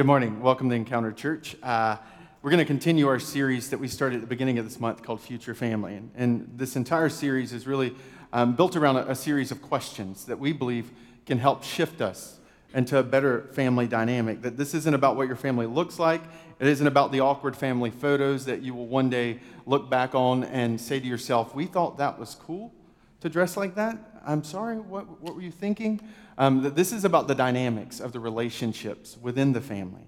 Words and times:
Good 0.00 0.06
morning. 0.06 0.40
Welcome 0.40 0.70
to 0.70 0.74
Encounter 0.74 1.12
Church. 1.12 1.56
Uh, 1.62 1.98
we're 2.40 2.48
going 2.48 2.56
to 2.56 2.64
continue 2.64 3.06
our 3.06 3.20
series 3.20 3.68
that 3.68 3.76
we 3.76 3.86
started 3.86 4.14
at 4.14 4.20
the 4.22 4.26
beginning 4.26 4.58
of 4.58 4.64
this 4.64 4.80
month 4.80 5.02
called 5.02 5.20
Future 5.20 5.54
Family. 5.54 5.94
And, 5.94 6.10
and 6.14 6.50
this 6.56 6.74
entire 6.74 7.10
series 7.10 7.52
is 7.52 7.66
really 7.66 7.94
um, 8.32 8.56
built 8.56 8.76
around 8.76 8.96
a, 8.96 9.10
a 9.10 9.14
series 9.14 9.50
of 9.50 9.60
questions 9.60 10.24
that 10.24 10.38
we 10.38 10.54
believe 10.54 10.90
can 11.26 11.36
help 11.36 11.64
shift 11.64 12.00
us 12.00 12.38
into 12.72 12.96
a 12.96 13.02
better 13.02 13.50
family 13.52 13.86
dynamic. 13.86 14.40
That 14.40 14.56
this 14.56 14.72
isn't 14.72 14.94
about 14.94 15.16
what 15.16 15.26
your 15.26 15.36
family 15.36 15.66
looks 15.66 15.98
like, 15.98 16.22
it 16.58 16.66
isn't 16.66 16.86
about 16.86 17.12
the 17.12 17.20
awkward 17.20 17.54
family 17.54 17.90
photos 17.90 18.46
that 18.46 18.62
you 18.62 18.72
will 18.72 18.86
one 18.86 19.10
day 19.10 19.40
look 19.66 19.90
back 19.90 20.14
on 20.14 20.44
and 20.44 20.80
say 20.80 20.98
to 20.98 21.06
yourself, 21.06 21.54
We 21.54 21.66
thought 21.66 21.98
that 21.98 22.18
was 22.18 22.36
cool 22.36 22.72
to 23.20 23.28
dress 23.28 23.54
like 23.54 23.74
that. 23.74 23.98
I'm 24.26 24.44
sorry, 24.44 24.78
what, 24.78 25.20
what 25.20 25.34
were 25.34 25.42
you 25.42 25.50
thinking? 25.50 26.00
Um, 26.38 26.72
this 26.74 26.92
is 26.92 27.04
about 27.04 27.28
the 27.28 27.34
dynamics 27.34 28.00
of 28.00 28.12
the 28.12 28.20
relationships 28.20 29.16
within 29.20 29.52
the 29.52 29.60
family. 29.60 30.06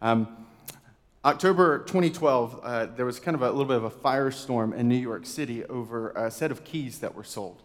Um, 0.00 0.46
October 1.24 1.80
2012, 1.80 2.60
uh, 2.62 2.86
there 2.86 3.04
was 3.04 3.18
kind 3.18 3.34
of 3.34 3.42
a 3.42 3.50
little 3.50 3.64
bit 3.64 3.76
of 3.76 3.84
a 3.84 3.90
firestorm 3.90 4.74
in 4.74 4.88
New 4.88 4.96
York 4.96 5.26
City 5.26 5.64
over 5.64 6.10
a 6.12 6.30
set 6.30 6.50
of 6.50 6.64
keys 6.64 7.00
that 7.00 7.14
were 7.14 7.24
sold. 7.24 7.62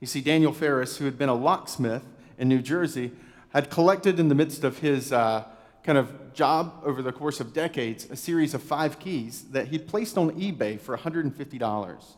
You 0.00 0.06
see, 0.06 0.20
Daniel 0.20 0.52
Ferris, 0.52 0.98
who 0.98 1.04
had 1.04 1.16
been 1.16 1.28
a 1.28 1.34
locksmith 1.34 2.04
in 2.38 2.48
New 2.48 2.60
Jersey, 2.60 3.12
had 3.50 3.70
collected 3.70 4.18
in 4.20 4.28
the 4.28 4.34
midst 4.34 4.64
of 4.64 4.78
his 4.78 5.12
uh, 5.12 5.44
kind 5.82 5.96
of 5.96 6.34
job 6.34 6.82
over 6.84 7.00
the 7.00 7.12
course 7.12 7.40
of 7.40 7.54
decades 7.54 8.10
a 8.10 8.16
series 8.16 8.52
of 8.54 8.62
five 8.62 8.98
keys 8.98 9.44
that 9.52 9.68
he'd 9.68 9.86
placed 9.86 10.18
on 10.18 10.32
eBay 10.32 10.78
for 10.78 10.96
$150. 10.96 12.15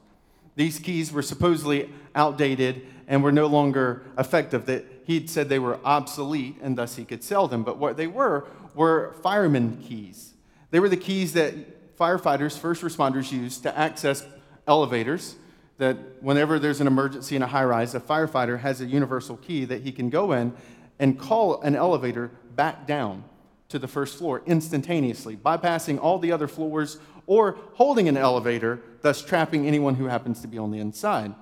These 0.58 0.80
keys 0.80 1.12
were 1.12 1.22
supposedly 1.22 1.88
outdated 2.16 2.84
and 3.06 3.22
were 3.22 3.30
no 3.30 3.46
longer 3.46 4.02
effective, 4.18 4.66
that 4.66 4.84
he'd 5.04 5.30
said 5.30 5.48
they 5.48 5.60
were 5.60 5.78
obsolete 5.84 6.56
and 6.60 6.76
thus 6.76 6.96
he 6.96 7.04
could 7.04 7.22
sell 7.22 7.46
them. 7.46 7.62
But 7.62 7.78
what 7.78 7.96
they 7.96 8.08
were 8.08 8.44
were 8.74 9.14
fireman 9.22 9.80
keys. 9.80 10.34
They 10.72 10.80
were 10.80 10.88
the 10.88 10.96
keys 10.96 11.32
that 11.34 11.96
firefighters, 11.96 12.58
first 12.58 12.82
responders 12.82 13.30
used 13.30 13.62
to 13.62 13.78
access 13.78 14.26
elevators. 14.66 15.36
That 15.76 15.96
whenever 16.22 16.58
there's 16.58 16.80
an 16.80 16.88
emergency 16.88 17.36
in 17.36 17.42
a 17.42 17.46
high 17.46 17.62
rise, 17.62 17.94
a 17.94 18.00
firefighter 18.00 18.58
has 18.58 18.80
a 18.80 18.86
universal 18.86 19.36
key 19.36 19.64
that 19.66 19.82
he 19.82 19.92
can 19.92 20.10
go 20.10 20.32
in 20.32 20.52
and 20.98 21.16
call 21.16 21.62
an 21.62 21.76
elevator 21.76 22.32
back 22.56 22.84
down 22.84 23.22
to 23.68 23.78
the 23.78 23.86
first 23.86 24.18
floor 24.18 24.42
instantaneously, 24.44 25.36
bypassing 25.36 26.00
all 26.02 26.18
the 26.18 26.32
other 26.32 26.48
floors 26.48 26.98
or 27.28 27.58
holding 27.74 28.08
an 28.08 28.16
elevator, 28.16 28.80
thus 29.02 29.22
trapping 29.22 29.66
anyone 29.66 29.94
who 29.94 30.06
happens 30.06 30.40
to 30.40 30.48
be 30.48 30.56
on 30.56 30.70
the 30.70 30.80
inside. 30.80 31.34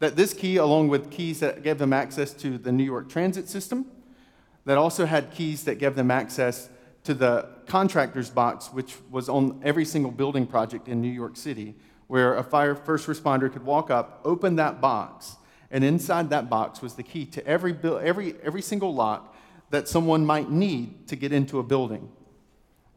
That 0.00 0.16
this 0.16 0.32
key, 0.32 0.56
along 0.56 0.88
with 0.88 1.10
keys 1.10 1.38
that 1.40 1.62
gave 1.62 1.78
them 1.78 1.92
access 1.92 2.32
to 2.34 2.56
the 2.56 2.72
New 2.72 2.82
York 2.82 3.10
transit 3.10 3.48
system, 3.48 3.86
that 4.64 4.78
also 4.78 5.04
had 5.04 5.30
keys 5.30 5.64
that 5.64 5.78
gave 5.78 5.94
them 5.94 6.10
access 6.10 6.70
to 7.04 7.12
the 7.12 7.46
contractor's 7.66 8.30
box, 8.30 8.72
which 8.72 8.96
was 9.10 9.28
on 9.28 9.60
every 9.62 9.84
single 9.84 10.10
building 10.10 10.46
project 10.46 10.88
in 10.88 11.02
New 11.02 11.12
York 11.12 11.36
City, 11.36 11.74
where 12.06 12.36
a 12.36 12.42
fire 12.42 12.74
first 12.74 13.06
responder 13.06 13.52
could 13.52 13.66
walk 13.66 13.90
up, 13.90 14.22
open 14.24 14.56
that 14.56 14.80
box, 14.80 15.36
and 15.70 15.84
inside 15.84 16.30
that 16.30 16.48
box 16.48 16.80
was 16.80 16.94
the 16.94 17.02
key 17.02 17.26
to 17.26 17.46
every, 17.46 17.76
every, 17.84 18.34
every 18.42 18.62
single 18.62 18.94
lock 18.94 19.36
that 19.68 19.88
someone 19.88 20.24
might 20.24 20.50
need 20.50 21.06
to 21.08 21.16
get 21.16 21.32
into 21.34 21.58
a 21.58 21.62
building 21.62 22.10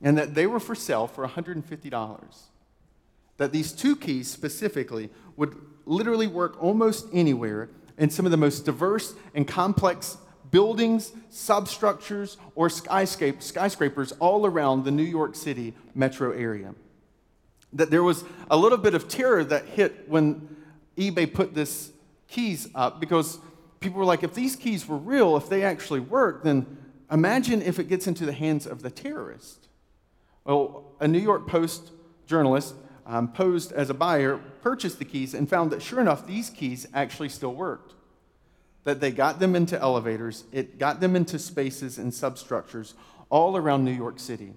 and 0.02 0.17
that 0.17 0.36
they 0.36 0.48
were 0.48 0.59
for 0.59 0.76
sale 0.76 1.08
for 1.08 1.28
$150. 1.28 2.28
That 3.38 3.52
these 3.52 3.72
two 3.72 3.95
keys 3.95 4.30
specifically 4.30 5.09
would 5.36 5.56
literally 5.86 6.28
work 6.28 6.62
almost 6.62 7.08
anywhere 7.14 7.70
in 7.98 8.09
some 8.09 8.26
of 8.26 8.31
the 8.31 8.38
most 8.38 8.66
diverse 8.66 9.14
and 9.34 9.48
complex 9.48 10.17
buildings, 10.50 11.12
substructures, 11.30 12.38
or 12.56 12.70
skyscrapers 12.70 14.12
all 14.20 14.45
around 14.45 14.86
the 14.86 14.92
New 14.92 15.04
York 15.04 15.36
City 15.36 15.73
metro 15.94 16.32
area. 16.32 16.73
That 17.73 17.92
there 17.92 18.04
was 18.04 18.23
a 18.50 18.58
little 18.58 18.78
bit 18.78 18.94
of 18.94 19.08
terror 19.08 19.44
that 19.44 19.66
hit 19.66 20.08
when 20.08 20.56
eBay 20.95 21.32
put 21.32 21.54
this 21.54 21.92
keys 22.27 22.70
up 22.73 22.99
because 22.99 23.39
people 23.80 23.99
were 23.99 24.05
like, 24.05 24.23
if 24.23 24.33
these 24.33 24.55
keys 24.55 24.88
were 24.88 24.98
real, 24.98 25.38
if 25.38 25.49
they 25.49 25.64
actually 25.64 25.99
work, 25.99 26.43
then 26.43 26.77
imagine 27.11 27.61
if 27.61 27.77
it 27.77 27.88
gets 27.88 28.08
into 28.08 28.26
the 28.26 28.33
hands 28.33 28.66
of 28.66 28.82
the 28.82 28.89
terrorist. 28.89 29.67
Well, 30.48 30.86
a 31.02 31.10
New 31.10 31.20
York 31.20 31.46
Post 31.46 31.92
journalist 32.26 32.74
um, 33.06 33.34
posed 33.34 33.74
as 33.74 33.90
a 33.90 33.94
buyer 33.94 34.38
purchased 34.62 34.98
the 34.98 35.04
keys 35.04 35.34
and 35.34 35.50
found 35.50 35.72
that 35.72 35.82
sure 35.82 36.00
enough, 36.00 36.26
these 36.26 36.50
keys 36.50 36.88
actually 36.94 37.28
still 37.28 37.54
worked. 37.54 37.96
That 38.86 39.02
they 39.02 39.12
got 39.12 39.42
them 39.42 39.58
into 39.58 39.78
elevators, 39.78 40.46
it 40.54 40.80
got 40.80 41.02
them 41.02 41.18
into 41.18 41.38
spaces 41.38 41.98
and 41.98 42.14
substructures 42.14 42.94
all 43.30 43.58
around 43.58 43.84
New 43.84 43.92
York 43.92 44.20
City. 44.20 44.54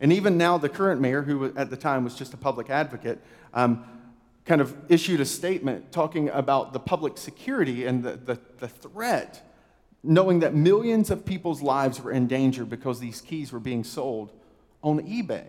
And 0.00 0.12
even 0.12 0.36
now, 0.36 0.58
the 0.58 0.68
current 0.68 1.00
mayor, 1.00 1.22
who 1.22 1.56
at 1.56 1.70
the 1.70 1.76
time 1.76 2.02
was 2.02 2.16
just 2.16 2.34
a 2.34 2.36
public 2.36 2.68
advocate, 2.68 3.22
um, 3.54 3.84
kind 4.44 4.60
of 4.60 4.74
issued 4.88 5.20
a 5.20 5.24
statement 5.24 5.92
talking 5.92 6.30
about 6.30 6.72
the 6.72 6.80
public 6.80 7.16
security 7.16 7.86
and 7.86 8.02
the, 8.02 8.16
the, 8.16 8.40
the, 8.58 8.66
threat, 8.66 9.48
knowing 10.02 10.40
that 10.40 10.52
millions 10.52 11.10
of 11.12 11.24
people's 11.24 11.62
lives 11.62 12.00
were 12.00 12.10
in 12.10 12.26
danger 12.26 12.64
because 12.64 12.98
these 12.98 13.20
keys 13.20 13.52
were 13.52 13.60
being 13.60 13.84
sold 13.84 14.32
on 14.82 15.00
eBay. 15.00 15.44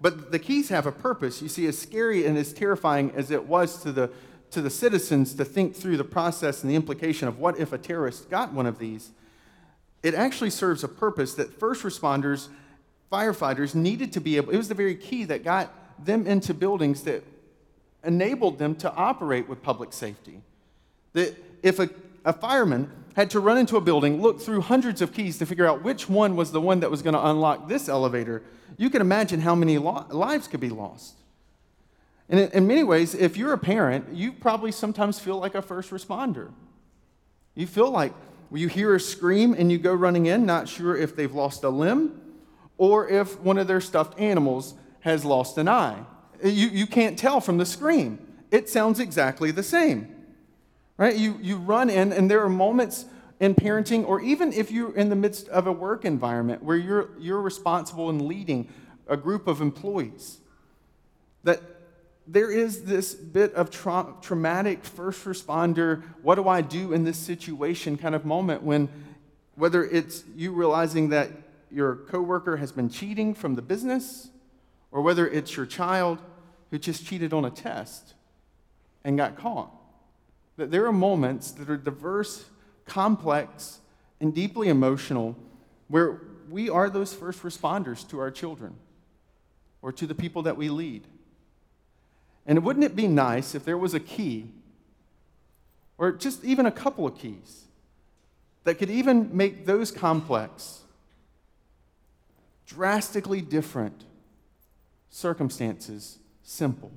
But 0.00 0.30
the 0.30 0.38
keys 0.38 0.68
have 0.68 0.86
a 0.86 0.92
purpose. 0.92 1.40
You 1.40 1.48
see, 1.48 1.66
as 1.66 1.78
scary 1.78 2.26
and 2.26 2.36
as 2.36 2.52
terrifying 2.52 3.12
as 3.16 3.30
it 3.30 3.46
was 3.46 3.82
to 3.82 3.92
the, 3.92 4.10
to 4.50 4.60
the 4.60 4.70
citizens 4.70 5.34
to 5.34 5.44
think 5.44 5.74
through 5.74 5.96
the 5.96 6.04
process 6.04 6.62
and 6.62 6.70
the 6.70 6.76
implication 6.76 7.28
of 7.28 7.38
what 7.38 7.58
if 7.58 7.72
a 7.72 7.78
terrorist 7.78 8.28
got 8.30 8.52
one 8.52 8.66
of 8.66 8.78
these, 8.78 9.10
it 10.02 10.14
actually 10.14 10.50
serves 10.50 10.84
a 10.84 10.88
purpose 10.88 11.34
that 11.34 11.58
first 11.58 11.82
responders, 11.82 12.48
firefighters 13.10 13.74
needed 13.74 14.12
to 14.12 14.20
be 14.20 14.36
able, 14.36 14.52
it 14.52 14.56
was 14.56 14.68
the 14.68 14.74
very 14.74 14.94
key 14.94 15.24
that 15.24 15.42
got 15.42 15.72
them 16.04 16.26
into 16.26 16.52
buildings 16.52 17.02
that 17.02 17.24
enabled 18.04 18.58
them 18.58 18.74
to 18.76 18.92
operate 18.94 19.48
with 19.48 19.62
public 19.62 19.92
safety. 19.92 20.42
That 21.14 21.34
if 21.62 21.78
a, 21.78 21.88
a 22.24 22.32
fireman 22.32 22.90
had 23.16 23.30
to 23.30 23.40
run 23.40 23.56
into 23.56 23.78
a 23.78 23.80
building, 23.80 24.20
look 24.20 24.38
through 24.42 24.60
hundreds 24.60 25.00
of 25.00 25.10
keys 25.10 25.38
to 25.38 25.46
figure 25.46 25.66
out 25.66 25.82
which 25.82 26.06
one 26.06 26.36
was 26.36 26.52
the 26.52 26.60
one 26.60 26.80
that 26.80 26.90
was 26.90 27.00
going 27.00 27.14
to 27.14 27.26
unlock 27.26 27.66
this 27.66 27.88
elevator, 27.88 28.42
you 28.76 28.90
can 28.90 29.00
imagine 29.00 29.40
how 29.40 29.54
many 29.54 29.78
lo- 29.78 30.04
lives 30.10 30.46
could 30.46 30.60
be 30.60 30.68
lost. 30.68 31.14
And 32.28 32.38
in, 32.38 32.50
in 32.50 32.66
many 32.66 32.84
ways, 32.84 33.14
if 33.14 33.38
you're 33.38 33.54
a 33.54 33.58
parent, 33.58 34.12
you 34.12 34.32
probably 34.32 34.70
sometimes 34.70 35.18
feel 35.18 35.38
like 35.38 35.54
a 35.54 35.62
first 35.62 35.90
responder. 35.92 36.50
You 37.54 37.66
feel 37.66 37.90
like 37.90 38.12
you 38.52 38.68
hear 38.68 38.94
a 38.94 39.00
scream 39.00 39.54
and 39.54 39.72
you 39.72 39.78
go 39.78 39.94
running 39.94 40.26
in, 40.26 40.44
not 40.44 40.68
sure 40.68 40.94
if 40.94 41.16
they've 41.16 41.34
lost 41.34 41.64
a 41.64 41.70
limb 41.70 42.20
or 42.76 43.08
if 43.08 43.40
one 43.40 43.56
of 43.56 43.66
their 43.66 43.80
stuffed 43.80 44.20
animals 44.20 44.74
has 45.00 45.24
lost 45.24 45.56
an 45.56 45.68
eye. 45.68 46.04
You, 46.44 46.68
you 46.68 46.86
can't 46.86 47.18
tell 47.18 47.40
from 47.40 47.56
the 47.56 47.64
scream. 47.64 48.18
It 48.50 48.68
sounds 48.68 49.00
exactly 49.00 49.52
the 49.52 49.62
same 49.62 50.15
right? 50.98 51.16
You, 51.16 51.38
you 51.42 51.56
run 51.56 51.90
in, 51.90 52.12
and 52.12 52.30
there 52.30 52.42
are 52.42 52.48
moments 52.48 53.06
in 53.38 53.54
parenting, 53.54 54.06
or 54.06 54.20
even 54.20 54.52
if 54.52 54.70
you're 54.70 54.94
in 54.94 55.10
the 55.10 55.16
midst 55.16 55.48
of 55.48 55.66
a 55.66 55.72
work 55.72 56.04
environment 56.04 56.62
where 56.62 56.76
you're, 56.76 57.10
you're 57.18 57.40
responsible 57.40 58.08
in 58.08 58.26
leading 58.26 58.68
a 59.08 59.16
group 59.16 59.46
of 59.46 59.60
employees, 59.60 60.38
that 61.44 61.60
there 62.26 62.50
is 62.50 62.84
this 62.84 63.14
bit 63.14 63.54
of 63.54 63.70
tra- 63.70 64.14
traumatic 64.20 64.84
first 64.84 65.24
responder, 65.24 66.02
what 66.22 66.36
do 66.36 66.48
I 66.48 66.60
do 66.60 66.92
in 66.92 67.04
this 67.04 67.18
situation 67.18 67.96
kind 67.96 68.14
of 68.14 68.24
moment 68.24 68.62
when, 68.62 68.88
whether 69.54 69.84
it's 69.84 70.24
you 70.34 70.52
realizing 70.52 71.10
that 71.10 71.30
your 71.70 71.96
coworker 71.96 72.56
has 72.56 72.72
been 72.72 72.88
cheating 72.88 73.34
from 73.34 73.54
the 73.54 73.62
business, 73.62 74.30
or 74.90 75.02
whether 75.02 75.28
it's 75.28 75.56
your 75.56 75.66
child 75.66 76.18
who 76.70 76.78
just 76.78 77.06
cheated 77.06 77.32
on 77.32 77.44
a 77.44 77.50
test 77.50 78.14
and 79.04 79.16
got 79.16 79.36
caught 79.36 79.70
that 80.56 80.70
there 80.70 80.86
are 80.86 80.92
moments 80.92 81.50
that 81.52 81.68
are 81.68 81.76
diverse, 81.76 82.46
complex, 82.86 83.80
and 84.20 84.34
deeply 84.34 84.68
emotional 84.68 85.36
where 85.88 86.20
we 86.48 86.70
are 86.70 86.88
those 86.88 87.12
first 87.12 87.42
responders 87.42 88.08
to 88.08 88.18
our 88.18 88.30
children 88.30 88.74
or 89.82 89.92
to 89.92 90.06
the 90.06 90.14
people 90.14 90.42
that 90.42 90.56
we 90.56 90.68
lead. 90.68 91.06
And 92.46 92.64
wouldn't 92.64 92.84
it 92.84 92.96
be 92.96 93.08
nice 93.08 93.54
if 93.54 93.64
there 93.64 93.76
was 93.76 93.92
a 93.94 94.00
key, 94.00 94.50
or 95.98 96.12
just 96.12 96.44
even 96.44 96.66
a 96.66 96.70
couple 96.70 97.06
of 97.06 97.18
keys, 97.18 97.64
that 98.64 98.76
could 98.76 98.90
even 98.90 99.36
make 99.36 99.66
those 99.66 99.90
complex, 99.90 100.82
drastically 102.66 103.40
different 103.40 104.04
circumstances 105.10 106.18
simple? 106.42 106.92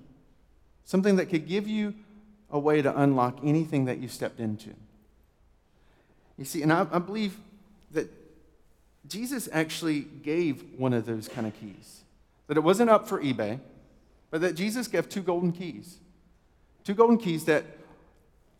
Something 0.86 1.18
that 1.18 1.28
could 1.28 1.48
give 1.48 1.68
you 1.68 1.96
a 2.52 2.60
way 2.60 2.82
to 2.82 3.00
unlock 3.00 3.40
anything 3.44 3.86
that 3.86 4.00
you 4.00 4.08
stepped 4.08 4.40
into. 4.40 4.72
You 6.38 6.46
see, 6.46 6.62
and 6.62 6.72
I, 6.72 6.88
I 6.92 7.00
believe 7.00 7.38
that 7.92 8.10
Jesus 9.08 9.50
actually 9.52 10.02
gave 10.02 10.64
one 10.78 10.94
of 10.94 11.06
those 11.06 11.28
kind 11.28 11.46
of 11.46 11.60
keys. 11.60 12.02
That 12.48 12.58
it 12.58 12.62
wasn't 12.62 12.90
up 12.90 13.08
for 13.08 13.20
eBay, 13.22 13.60
but 14.32 14.42
that 14.42 14.56
Jesus 14.56 14.88
gave 14.88 15.10
two 15.10 15.22
golden 15.22 15.52
keys. 15.52 15.98
Two 16.84 16.94
golden 16.94 17.18
keys 17.18 17.46
that 17.46 17.66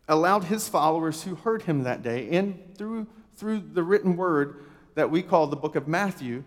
allowed 0.08 0.44
his 0.44 0.68
followers 0.68 1.22
who 1.22 1.36
heard 1.36 1.62
him 1.62 1.84
that 1.84 2.02
day 2.02 2.28
and 2.36 2.76
through, 2.76 3.06
through 3.36 3.60
the 3.60 3.82
written 3.82 4.16
word 4.16 4.64
that 4.94 5.10
we 5.10 5.22
call 5.22 5.46
the 5.46 5.56
book 5.56 5.76
of 5.76 5.86
Matthew 5.88 6.42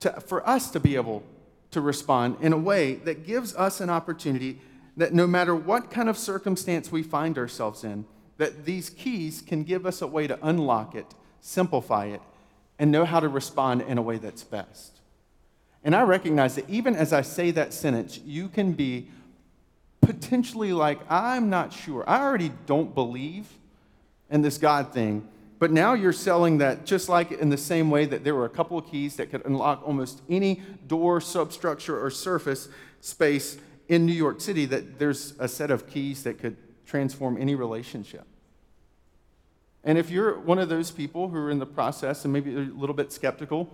to, 0.00 0.20
for 0.20 0.46
us 0.48 0.70
to 0.72 0.80
be 0.80 0.96
able 0.96 1.22
to 1.70 1.80
respond 1.80 2.36
in 2.40 2.52
a 2.52 2.58
way 2.58 2.94
that 2.94 3.24
gives 3.24 3.54
us 3.54 3.80
an 3.80 3.90
opportunity 3.90 4.60
that 4.96 5.12
no 5.12 5.26
matter 5.26 5.54
what 5.54 5.90
kind 5.90 6.08
of 6.08 6.18
circumstance 6.18 6.90
we 6.90 7.02
find 7.02 7.38
ourselves 7.38 7.84
in, 7.84 8.04
that 8.38 8.64
these 8.64 8.90
keys 8.90 9.42
can 9.42 9.64
give 9.64 9.84
us 9.84 10.00
a 10.02 10.06
way 10.06 10.26
to 10.26 10.38
unlock 10.42 10.94
it, 10.94 11.06
simplify 11.40 12.06
it, 12.06 12.22
and 12.78 12.90
know 12.90 13.04
how 13.04 13.20
to 13.20 13.28
respond 13.28 13.82
in 13.82 13.98
a 13.98 14.02
way 14.02 14.16
that's 14.16 14.42
best. 14.42 15.00
And 15.84 15.94
I 15.94 16.02
recognize 16.02 16.54
that 16.56 16.68
even 16.68 16.94
as 16.94 17.12
I 17.12 17.22
say 17.22 17.50
that 17.52 17.72
sentence, 17.72 18.18
you 18.24 18.48
can 18.48 18.72
be 18.72 19.08
potentially 20.00 20.72
like, 20.72 20.98
I'm 21.10 21.50
not 21.50 21.72
sure. 21.72 22.04
I 22.08 22.20
already 22.20 22.52
don't 22.66 22.94
believe 22.94 23.46
in 24.30 24.42
this 24.42 24.58
God 24.58 24.92
thing. 24.92 25.28
But 25.58 25.70
now 25.70 25.92
you're 25.92 26.14
selling 26.14 26.58
that 26.58 26.86
just 26.86 27.10
like 27.10 27.32
in 27.32 27.50
the 27.50 27.58
same 27.58 27.90
way 27.90 28.06
that 28.06 28.24
there 28.24 28.34
were 28.34 28.46
a 28.46 28.50
couple 28.50 28.78
of 28.78 28.90
keys 28.90 29.16
that 29.16 29.30
could 29.30 29.44
unlock 29.44 29.82
almost 29.84 30.22
any 30.30 30.62
door, 30.86 31.20
substructure, 31.20 32.02
or 32.02 32.10
surface 32.10 32.70
space 33.02 33.58
in 33.90 34.06
New 34.06 34.12
York 34.12 34.40
City, 34.40 34.66
that 34.66 35.00
there's 35.00 35.34
a 35.40 35.48
set 35.48 35.72
of 35.72 35.88
keys 35.88 36.22
that 36.22 36.38
could 36.38 36.56
transform 36.86 37.36
any 37.36 37.56
relationship. 37.56 38.24
And 39.82 39.98
if 39.98 40.10
you're 40.10 40.38
one 40.38 40.60
of 40.60 40.68
those 40.68 40.92
people 40.92 41.28
who 41.28 41.36
are 41.36 41.50
in 41.50 41.58
the 41.58 41.66
process 41.66 42.24
and 42.24 42.32
maybe 42.32 42.54
a 42.54 42.58
little 42.58 42.94
bit 42.94 43.10
skeptical, 43.10 43.68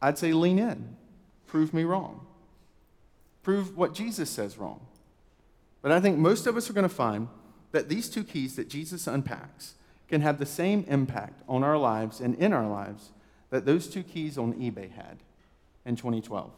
I'd 0.00 0.16
say 0.16 0.32
lean 0.32 0.58
in. 0.58 0.96
Prove 1.46 1.74
me 1.74 1.84
wrong. 1.84 2.26
Prove 3.42 3.76
what 3.76 3.92
Jesus 3.92 4.30
says 4.30 4.56
wrong. 4.56 4.80
But 5.82 5.92
I 5.92 6.00
think 6.00 6.16
most 6.16 6.46
of 6.46 6.56
us 6.56 6.70
are 6.70 6.72
going 6.72 6.88
to 6.88 6.94
find 6.94 7.28
that 7.72 7.90
these 7.90 8.08
two 8.08 8.24
keys 8.24 8.56
that 8.56 8.70
Jesus 8.70 9.06
unpacks 9.06 9.74
can 10.08 10.22
have 10.22 10.38
the 10.38 10.46
same 10.46 10.86
impact 10.88 11.42
on 11.46 11.62
our 11.62 11.76
lives 11.76 12.20
and 12.20 12.34
in 12.36 12.54
our 12.54 12.66
lives 12.66 13.10
that 13.50 13.66
those 13.66 13.88
two 13.88 14.02
keys 14.02 14.38
on 14.38 14.54
eBay 14.54 14.90
had 14.90 15.18
in 15.84 15.96
2012. 15.96 16.50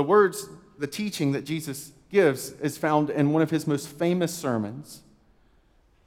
The 0.00 0.04
words, 0.04 0.48
the 0.78 0.86
teaching 0.86 1.32
that 1.32 1.44
Jesus 1.44 1.92
gives 2.10 2.52
is 2.52 2.78
found 2.78 3.10
in 3.10 3.34
one 3.34 3.42
of 3.42 3.50
his 3.50 3.66
most 3.66 3.86
famous 3.86 4.34
sermons. 4.34 5.02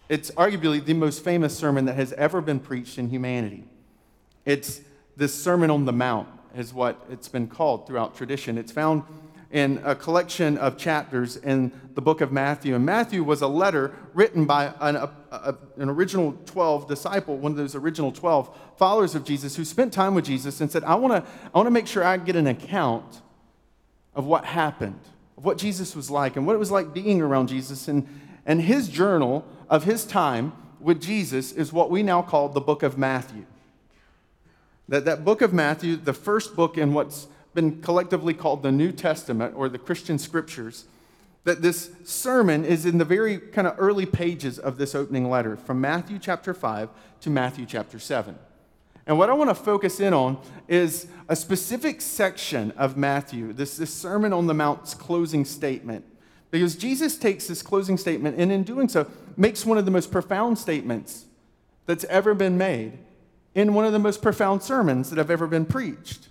It's 0.09 0.31
arguably 0.31 0.83
the 0.83 0.95
most 0.95 1.23
famous 1.23 1.55
sermon 1.55 1.85
that 1.85 1.93
has 1.93 2.11
ever 2.13 2.41
been 2.41 2.59
preached 2.59 2.97
in 2.97 3.09
humanity. 3.09 3.65
It's 4.45 4.81
this 5.15 5.31
Sermon 5.31 5.69
on 5.69 5.85
the 5.85 5.93
Mount, 5.93 6.27
is 6.55 6.73
what 6.73 7.05
it's 7.11 7.27
been 7.27 7.45
called 7.45 7.85
throughout 7.85 8.15
tradition. 8.17 8.57
It's 8.57 8.71
found 8.71 9.03
in 9.51 9.79
a 9.85 9.93
collection 9.93 10.57
of 10.57 10.75
chapters 10.75 11.35
in 11.37 11.71
the 11.93 12.01
book 12.01 12.21
of 12.21 12.31
Matthew. 12.31 12.73
And 12.73 12.83
Matthew 12.83 13.23
was 13.23 13.43
a 13.43 13.47
letter 13.47 13.93
written 14.15 14.45
by 14.45 14.73
an, 14.81 14.95
a, 14.95 15.11
a, 15.31 15.55
an, 15.77 15.87
original 15.87 16.35
12 16.47 16.87
disciple, 16.87 17.37
one 17.37 17.51
of 17.51 17.59
those 17.59 17.75
original 17.75 18.11
12 18.11 18.57
followers 18.75 19.13
of 19.13 19.23
Jesus 19.23 19.55
who 19.55 19.63
spent 19.63 19.93
time 19.93 20.15
with 20.15 20.25
Jesus 20.25 20.61
and 20.61 20.71
said, 20.71 20.83
I 20.83 20.95
want 20.95 21.23
to 21.23 21.31
I 21.53 21.57
wanna 21.59 21.69
make 21.69 21.85
sure 21.85 22.03
I 22.03 22.17
get 22.17 22.35
an 22.35 22.47
account 22.47 23.21
of 24.15 24.25
what 24.25 24.45
happened, 24.45 24.99
of 25.37 25.45
what 25.45 25.57
Jesus 25.57 25.95
was 25.95 26.09
like, 26.09 26.35
and 26.35 26.45
what 26.45 26.53
it 26.53 26.59
was 26.59 26.71
like 26.71 26.93
being 26.93 27.21
around 27.21 27.47
Jesus. 27.47 27.87
And, 27.87 28.07
and 28.45 28.61
his 28.61 28.87
journal 28.87 29.45
of 29.69 29.83
his 29.83 30.05
time 30.05 30.53
with 30.79 31.01
Jesus 31.01 31.51
is 31.51 31.71
what 31.71 31.89
we 31.89 32.03
now 32.03 32.21
call 32.21 32.49
the 32.49 32.61
book 32.61 32.83
of 32.83 32.97
Matthew. 32.97 33.45
That, 34.89 35.05
that 35.05 35.23
book 35.23 35.41
of 35.41 35.53
Matthew, 35.53 35.95
the 35.95 36.13
first 36.13 36.55
book 36.55 36.77
in 36.77 36.93
what's 36.93 37.27
been 37.53 37.81
collectively 37.81 38.33
called 38.33 38.63
the 38.63 38.71
New 38.71 38.91
Testament 38.91 39.53
or 39.55 39.69
the 39.69 39.77
Christian 39.77 40.19
scriptures, 40.19 40.85
that 41.45 41.61
this 41.61 41.91
sermon 42.03 42.65
is 42.65 42.85
in 42.85 42.97
the 42.97 43.05
very 43.05 43.37
kind 43.37 43.67
of 43.67 43.75
early 43.77 44.05
pages 44.05 44.57
of 44.59 44.77
this 44.77 44.95
opening 44.95 45.29
letter 45.29 45.55
from 45.55 45.79
Matthew 45.79 46.19
chapter 46.19 46.53
5 46.53 46.89
to 47.21 47.29
Matthew 47.29 47.65
chapter 47.65 47.99
7. 47.99 48.37
And 49.05 49.17
what 49.17 49.29
I 49.29 49.33
want 49.33 49.49
to 49.49 49.55
focus 49.55 49.99
in 49.99 50.13
on 50.13 50.39
is 50.67 51.07
a 51.27 51.35
specific 51.35 51.99
section 51.99 52.71
of 52.71 52.95
Matthew, 52.95 53.51
this, 53.53 53.77
this 53.77 53.93
Sermon 53.93 54.31
on 54.31 54.47
the 54.47 54.53
Mount's 54.53 54.93
closing 54.93 55.43
statement. 55.43 56.05
Because 56.51 56.75
Jesus 56.75 57.17
takes 57.17 57.47
this 57.47 57.61
closing 57.61 57.97
statement 57.97 58.39
and 58.39 58.51
in 58.51 58.63
doing 58.63 58.87
so 58.87 59.09
makes 59.35 59.65
one 59.65 59.77
of 59.77 59.85
the 59.85 59.91
most 59.91 60.11
profound 60.11 60.57
statements 60.57 61.25
that's 61.85 62.03
ever 62.05 62.33
been 62.33 62.57
made 62.57 62.97
in 63.55 63.73
one 63.73 63.85
of 63.85 63.91
the 63.91 63.99
most 63.99 64.21
profound 64.21 64.63
sermons 64.63 65.09
that 65.09 65.17
have 65.17 65.31
ever 65.31 65.47
been 65.47 65.65
preached. 65.65 66.29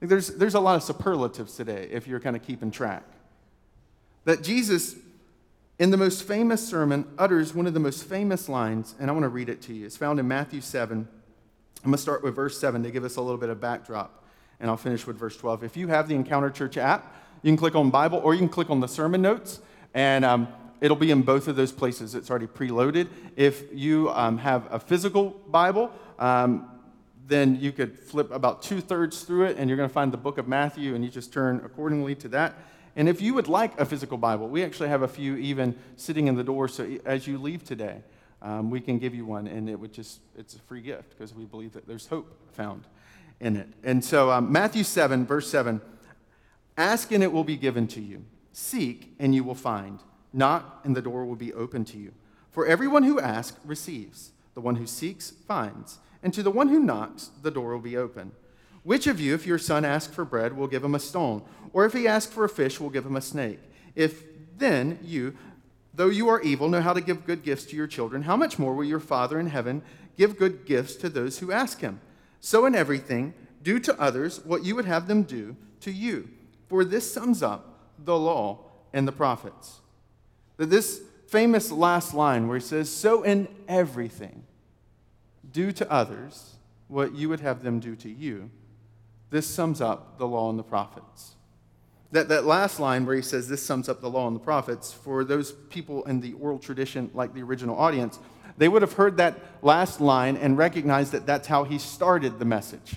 There's, 0.00 0.28
there's 0.28 0.54
a 0.54 0.60
lot 0.60 0.76
of 0.76 0.82
superlatives 0.82 1.56
today, 1.56 1.88
if 1.92 2.08
you're 2.08 2.20
kind 2.20 2.34
of 2.34 2.42
keeping 2.42 2.70
track. 2.70 3.04
That 4.24 4.42
Jesus, 4.42 4.96
in 5.78 5.90
the 5.90 5.96
most 5.96 6.24
famous 6.24 6.66
sermon, 6.66 7.06
utters 7.16 7.54
one 7.54 7.66
of 7.66 7.74
the 7.74 7.80
most 7.80 8.04
famous 8.04 8.48
lines, 8.48 8.94
and 8.98 9.08
I 9.08 9.12
want 9.12 9.24
to 9.24 9.28
read 9.28 9.48
it 9.48 9.62
to 9.62 9.72
you. 9.72 9.86
It's 9.86 9.96
found 9.96 10.18
in 10.18 10.26
Matthew 10.26 10.60
7. 10.60 11.08
I'm 11.84 11.90
going 11.90 11.96
to 11.96 12.02
start 12.02 12.22
with 12.22 12.36
verse 12.36 12.60
7 12.60 12.84
to 12.84 12.92
give 12.92 13.02
us 13.02 13.16
a 13.16 13.20
little 13.20 13.38
bit 13.38 13.48
of 13.48 13.60
backdrop, 13.60 14.22
and 14.60 14.70
I'll 14.70 14.76
finish 14.76 15.04
with 15.04 15.16
verse 15.16 15.36
12. 15.36 15.64
If 15.64 15.76
you 15.76 15.88
have 15.88 16.06
the 16.06 16.14
Encounter 16.14 16.48
Church 16.48 16.76
app, 16.76 17.12
you 17.42 17.50
can 17.50 17.56
click 17.56 17.74
on 17.74 17.90
Bible 17.90 18.20
or 18.22 18.34
you 18.34 18.38
can 18.38 18.48
click 18.48 18.70
on 18.70 18.78
the 18.78 18.86
sermon 18.86 19.20
notes, 19.20 19.58
and 19.92 20.24
um, 20.24 20.46
it'll 20.80 20.96
be 20.96 21.10
in 21.10 21.22
both 21.22 21.48
of 21.48 21.56
those 21.56 21.72
places. 21.72 22.14
It's 22.14 22.30
already 22.30 22.46
preloaded. 22.46 23.08
If 23.34 23.64
you 23.72 24.10
um, 24.10 24.38
have 24.38 24.72
a 24.72 24.78
physical 24.78 25.30
Bible, 25.48 25.90
um, 26.20 26.70
then 27.26 27.58
you 27.60 27.72
could 27.72 27.98
flip 27.98 28.30
about 28.30 28.62
two 28.62 28.80
thirds 28.80 29.22
through 29.22 29.46
it 29.46 29.56
and 29.58 29.68
you're 29.68 29.76
going 29.76 29.88
to 29.88 29.92
find 29.92 30.12
the 30.12 30.16
book 30.18 30.38
of 30.38 30.46
Matthew 30.46 30.94
and 30.94 31.04
you 31.04 31.10
just 31.10 31.32
turn 31.32 31.62
accordingly 31.64 32.14
to 32.16 32.28
that. 32.28 32.54
And 32.94 33.08
if 33.08 33.20
you 33.20 33.34
would 33.34 33.48
like 33.48 33.80
a 33.80 33.84
physical 33.84 34.18
Bible, 34.18 34.48
we 34.48 34.62
actually 34.62 34.90
have 34.90 35.02
a 35.02 35.08
few 35.08 35.36
even 35.36 35.76
sitting 35.96 36.28
in 36.28 36.36
the 36.36 36.44
door. 36.44 36.68
So 36.68 36.98
as 37.04 37.26
you 37.26 37.38
leave 37.38 37.64
today, 37.64 38.02
um, 38.42 38.70
we 38.70 38.80
can 38.80 38.98
give 38.98 39.14
you 39.14 39.24
one 39.24 39.46
and 39.46 39.70
it 39.70 39.78
would 39.78 39.92
just, 39.92 40.20
it's 40.36 40.54
a 40.54 40.58
free 40.60 40.82
gift 40.82 41.10
because 41.10 41.34
we 41.34 41.44
believe 41.44 41.72
that 41.72 41.86
there's 41.86 42.08
hope 42.08 42.36
found 42.52 42.84
in 43.40 43.56
it. 43.56 43.68
And 43.84 44.04
so 44.04 44.30
um, 44.30 44.52
Matthew 44.52 44.84
7, 44.84 45.24
verse 45.24 45.48
7 45.48 45.80
ask 46.76 47.12
and 47.12 47.22
it 47.22 47.32
will 47.32 47.44
be 47.44 47.56
given 47.56 47.86
to 47.86 48.00
you, 48.00 48.24
seek 48.52 49.14
and 49.18 49.34
you 49.34 49.44
will 49.44 49.54
find, 49.54 50.00
knock 50.32 50.80
and 50.84 50.96
the 50.96 51.02
door 51.02 51.24
will 51.24 51.36
be 51.36 51.52
open 51.52 51.84
to 51.84 51.98
you. 51.98 52.12
For 52.50 52.66
everyone 52.66 53.04
who 53.04 53.20
asks 53.20 53.58
receives, 53.64 54.32
the 54.54 54.60
one 54.60 54.76
who 54.76 54.86
seeks 54.86 55.30
finds 55.30 55.98
and 56.22 56.34
to 56.34 56.42
the 56.42 56.50
one 56.50 56.68
who 56.68 56.80
knocks, 56.80 57.30
the 57.42 57.50
door 57.50 57.72
will 57.72 57.80
be 57.80 57.96
open. 57.96 58.32
Which 58.82 59.06
of 59.06 59.20
you, 59.20 59.34
if 59.34 59.46
your 59.46 59.58
son 59.58 59.84
asks 59.84 60.12
for 60.12 60.24
bread, 60.24 60.56
will 60.56 60.66
give 60.66 60.82
him 60.82 60.94
a 60.94 61.00
stone? 61.00 61.42
Or 61.72 61.84
if 61.84 61.92
he 61.92 62.08
asks 62.08 62.32
for 62.32 62.44
a 62.44 62.48
fish, 62.48 62.80
will 62.80 62.90
give 62.90 63.06
him 63.06 63.16
a 63.16 63.20
snake? 63.20 63.60
If 63.94 64.24
then 64.58 64.98
you, 65.02 65.36
though 65.94 66.08
you 66.08 66.28
are 66.28 66.40
evil, 66.40 66.68
know 66.68 66.80
how 66.80 66.92
to 66.92 67.00
give 67.00 67.26
good 67.26 67.42
gifts 67.42 67.64
to 67.66 67.76
your 67.76 67.86
children, 67.86 68.22
how 68.22 68.36
much 68.36 68.58
more 68.58 68.74
will 68.74 68.84
your 68.84 69.00
Father 69.00 69.38
in 69.38 69.46
heaven 69.46 69.82
give 70.16 70.38
good 70.38 70.64
gifts 70.64 70.96
to 70.96 71.08
those 71.08 71.38
who 71.38 71.52
ask 71.52 71.80
him? 71.80 72.00
So 72.40 72.66
in 72.66 72.74
everything, 72.74 73.34
do 73.62 73.78
to 73.80 74.00
others 74.00 74.44
what 74.44 74.64
you 74.64 74.74
would 74.74 74.84
have 74.84 75.06
them 75.06 75.22
do 75.22 75.56
to 75.80 75.92
you. 75.92 76.28
For 76.68 76.84
this 76.84 77.12
sums 77.12 77.42
up 77.42 77.78
the 77.98 78.18
law 78.18 78.60
and 78.92 79.06
the 79.06 79.12
prophets. 79.12 79.80
That 80.56 80.70
this 80.70 81.02
famous 81.28 81.70
last 81.70 82.14
line 82.14 82.48
where 82.48 82.58
he 82.58 82.64
says, 82.64 82.90
So 82.90 83.22
in 83.22 83.48
everything, 83.68 84.44
do 85.50 85.72
to 85.72 85.90
others 85.90 86.56
what 86.88 87.14
you 87.14 87.28
would 87.28 87.40
have 87.40 87.62
them 87.62 87.80
do 87.80 87.96
to 87.96 88.10
you. 88.10 88.50
This 89.30 89.46
sums 89.46 89.80
up 89.80 90.18
the 90.18 90.26
law 90.26 90.50
and 90.50 90.58
the 90.58 90.64
prophets. 90.64 91.36
That, 92.12 92.28
that 92.28 92.44
last 92.44 92.78
line 92.78 93.06
where 93.06 93.16
he 93.16 93.22
says 93.22 93.48
this 93.48 93.64
sums 93.64 93.88
up 93.88 94.00
the 94.00 94.10
law 94.10 94.26
and 94.26 94.36
the 94.36 94.40
prophets, 94.40 94.92
for 94.92 95.24
those 95.24 95.52
people 95.52 96.04
in 96.04 96.20
the 96.20 96.34
oral 96.34 96.58
tradition, 96.58 97.10
like 97.14 97.34
the 97.34 97.42
original 97.42 97.76
audience, 97.76 98.18
they 98.58 98.68
would 98.68 98.82
have 98.82 98.92
heard 98.92 99.16
that 99.16 99.40
last 99.62 100.00
line 100.00 100.36
and 100.36 100.58
recognized 100.58 101.12
that 101.12 101.26
that's 101.26 101.48
how 101.48 101.64
he 101.64 101.78
started 101.78 102.38
the 102.38 102.44
message. 102.44 102.96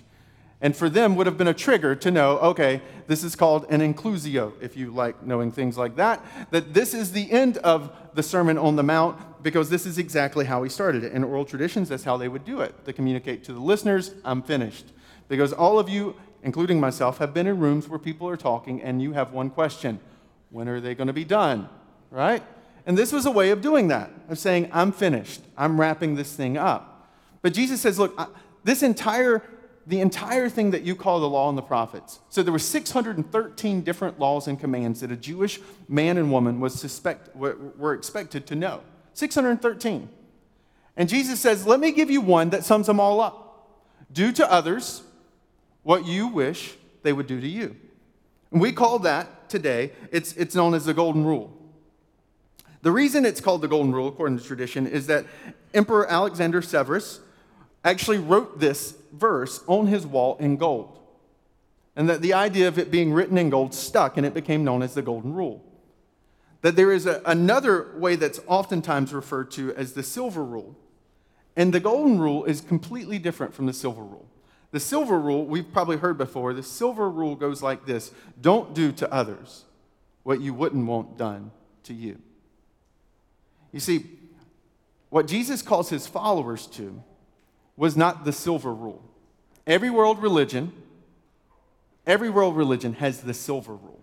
And 0.61 0.75
for 0.75 0.89
them 0.89 1.15
would 1.15 1.27
have 1.27 1.37
been 1.37 1.47
a 1.47 1.53
trigger 1.53 1.95
to 1.95 2.11
know, 2.11 2.39
okay, 2.39 2.81
this 3.07 3.23
is 3.23 3.35
called 3.35 3.65
an 3.69 3.81
inclusio, 3.81 4.53
if 4.61 4.75
you 4.75 4.91
like 4.91 5.23
knowing 5.23 5.51
things 5.51 5.77
like 5.77 5.95
that, 5.97 6.25
that 6.51 6.73
this 6.73 6.93
is 6.93 7.11
the 7.11 7.31
end 7.31 7.57
of 7.59 7.95
the 8.15 8.23
Sermon 8.23 8.57
on 8.57 8.75
the 8.75 8.83
Mount 8.83 9.43
because 9.43 9.69
this 9.69 9.85
is 9.85 9.97
exactly 9.97 10.45
how 10.45 10.63
he 10.63 10.69
started 10.69 11.03
it. 11.03 11.13
In 11.13 11.23
oral 11.23 11.45
traditions, 11.45 11.89
that's 11.89 12.03
how 12.03 12.17
they 12.17 12.27
would 12.27 12.45
do 12.45 12.61
it 12.61 12.85
to 12.85 12.93
communicate 12.93 13.43
to 13.45 13.53
the 13.53 13.59
listeners, 13.59 14.13
I'm 14.25 14.41
finished. 14.41 14.85
Because 15.27 15.53
all 15.53 15.77
of 15.77 15.89
you, 15.89 16.15
including 16.45 16.79
myself, 16.79 17.17
have 17.17 17.33
been 17.33 17.47
in 17.47 17.59
rooms 17.59 17.89
where 17.89 17.99
people 17.99 18.29
are 18.29 18.37
talking 18.37 18.81
and 18.81 19.01
you 19.01 19.13
have 19.13 19.33
one 19.33 19.49
question 19.49 19.99
when 20.51 20.69
are 20.69 20.79
they 20.79 20.93
going 20.93 21.07
to 21.07 21.13
be 21.13 21.25
done? 21.25 21.67
Right? 22.11 22.43
And 22.85 22.95
this 22.95 23.11
was 23.11 23.25
a 23.25 23.31
way 23.31 23.49
of 23.49 23.61
doing 23.61 23.87
that, 23.87 24.11
of 24.29 24.37
saying, 24.37 24.69
I'm 24.71 24.91
finished. 24.91 25.41
I'm 25.57 25.81
wrapping 25.81 26.15
this 26.15 26.33
thing 26.33 26.55
up. 26.55 27.09
But 27.41 27.53
Jesus 27.53 27.81
says, 27.81 27.97
look, 27.99 28.17
this 28.63 28.83
entire 28.83 29.43
the 29.87 29.99
entire 29.99 30.49
thing 30.49 30.71
that 30.71 30.81
you 30.81 30.95
call 30.95 31.19
the 31.19 31.29
law 31.29 31.47
and 31.47 31.55
the 31.55 31.61
prophets. 31.61 32.19
So 32.29 32.41
there 32.41 32.51
were 32.51 32.57
613 32.57 33.81
different 33.81 34.19
laws 34.19 34.47
and 34.47 34.59
commands 34.59 35.01
that 35.01 35.11
a 35.11 35.15
Jewish 35.15 35.59
man 35.87 36.17
and 36.17 36.31
woman 36.31 36.59
was 36.59 36.73
suspect, 36.73 37.35
were 37.35 37.93
expected 37.93 38.47
to 38.47 38.55
know. 38.55 38.81
613. 39.13 40.09
And 40.97 41.07
Jesus 41.07 41.39
says, 41.39 41.67
Let 41.67 41.79
me 41.79 41.91
give 41.91 42.09
you 42.09 42.19
one 42.19 42.49
that 42.49 42.63
sums 42.65 42.87
them 42.87 42.99
all 42.99 43.21
up. 43.21 43.43
Do 44.11 44.31
to 44.31 44.51
others 44.51 45.03
what 45.85 46.03
you 46.03 46.27
wish 46.27 46.73
they 47.03 47.13
would 47.13 47.27
do 47.27 47.39
to 47.39 47.47
you. 47.47 47.75
And 48.51 48.59
we 48.59 48.71
call 48.71 48.97
that 48.99 49.49
today, 49.49 49.91
it's, 50.11 50.33
it's 50.33 50.55
known 50.55 50.73
as 50.73 50.85
the 50.85 50.95
Golden 50.95 51.23
Rule. 51.23 51.55
The 52.81 52.91
reason 52.91 53.23
it's 53.23 53.39
called 53.39 53.61
the 53.61 53.67
Golden 53.67 53.93
Rule, 53.93 54.07
according 54.07 54.39
to 54.39 54.43
tradition, 54.43 54.87
is 54.87 55.05
that 55.07 55.25
Emperor 55.75 56.07
Alexander 56.07 56.63
Severus 56.63 57.19
actually 57.83 58.17
wrote 58.17 58.59
this 58.59 58.95
verse 59.13 59.63
on 59.67 59.85
his 59.85 60.07
wall 60.07 60.37
in 60.39 60.57
gold. 60.57 60.97
And 61.95 62.09
that 62.09 62.23
the 62.23 62.33
idea 62.33 62.67
of 62.67 62.79
it 62.79 62.89
being 62.89 63.13
written 63.13 63.37
in 63.37 63.51
gold 63.51 63.75
stuck, 63.75 64.17
and 64.17 64.25
it 64.25 64.33
became 64.33 64.63
known 64.63 64.81
as 64.81 64.95
the 64.95 65.03
Golden 65.03 65.33
Rule. 65.33 65.63
That 66.61 66.75
there 66.75 66.91
is 66.91 67.05
a, 67.05 67.21
another 67.27 67.91
way 67.95 68.15
that's 68.15 68.39
oftentimes 68.47 69.13
referred 69.13 69.51
to 69.51 69.71
as 69.75 69.93
the 69.93 70.01
Silver 70.01 70.43
Rule. 70.43 70.75
And 71.55 71.71
the 71.71 71.79
Golden 71.79 72.17
Rule 72.17 72.43
is 72.45 72.59
completely 72.59 73.19
different 73.19 73.53
from 73.53 73.67
the 73.67 73.73
Silver 73.73 74.01
Rule. 74.01 74.27
The 74.71 74.79
Silver 74.79 75.19
Rule, 75.19 75.45
we've 75.45 75.71
probably 75.71 75.97
heard 75.97 76.17
before, 76.17 76.53
the 76.53 76.63
Silver 76.63 77.09
Rule 77.09 77.35
goes 77.35 77.61
like 77.63 77.85
this 77.85 78.11
Don't 78.39 78.73
do 78.73 78.91
to 78.93 79.11
others 79.13 79.65
what 80.23 80.41
you 80.41 80.53
wouldn't 80.53 80.85
want 80.85 81.17
done 81.17 81.51
to 81.83 81.93
you. 81.93 82.19
You 83.71 83.79
see, 83.79 84.05
what 85.09 85.27
Jesus 85.27 85.61
calls 85.61 85.89
his 85.89 86.07
followers 86.07 86.67
to 86.67 87.03
was 87.77 87.95
not 87.95 88.25
the 88.25 88.31
silver 88.31 88.73
rule. 88.73 89.03
Every 89.67 89.89
world 89.89 90.21
religion, 90.21 90.71
every 92.07 92.29
world 92.29 92.55
religion 92.55 92.93
has 92.95 93.21
the 93.21 93.33
silver 93.33 93.73
rule. 93.73 94.01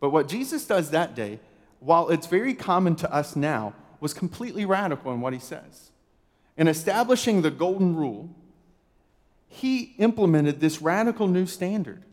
But 0.00 0.10
what 0.10 0.28
Jesus 0.28 0.66
does 0.66 0.90
that 0.90 1.14
day, 1.14 1.40
while 1.78 2.08
it's 2.08 2.26
very 2.26 2.54
common 2.54 2.96
to 2.96 3.12
us 3.12 3.36
now, 3.36 3.74
was 4.00 4.14
completely 4.14 4.64
radical 4.64 5.12
in 5.12 5.20
what 5.20 5.32
he 5.32 5.38
says. 5.38 5.90
In 6.56 6.68
establishing 6.68 7.42
the 7.42 7.50
golden 7.50 7.94
rule, 7.96 8.30
he 9.52 9.94
implemented 9.98 10.60
this 10.60 10.80
radical 10.80 11.26
new 11.26 11.44
standard. 11.44 12.04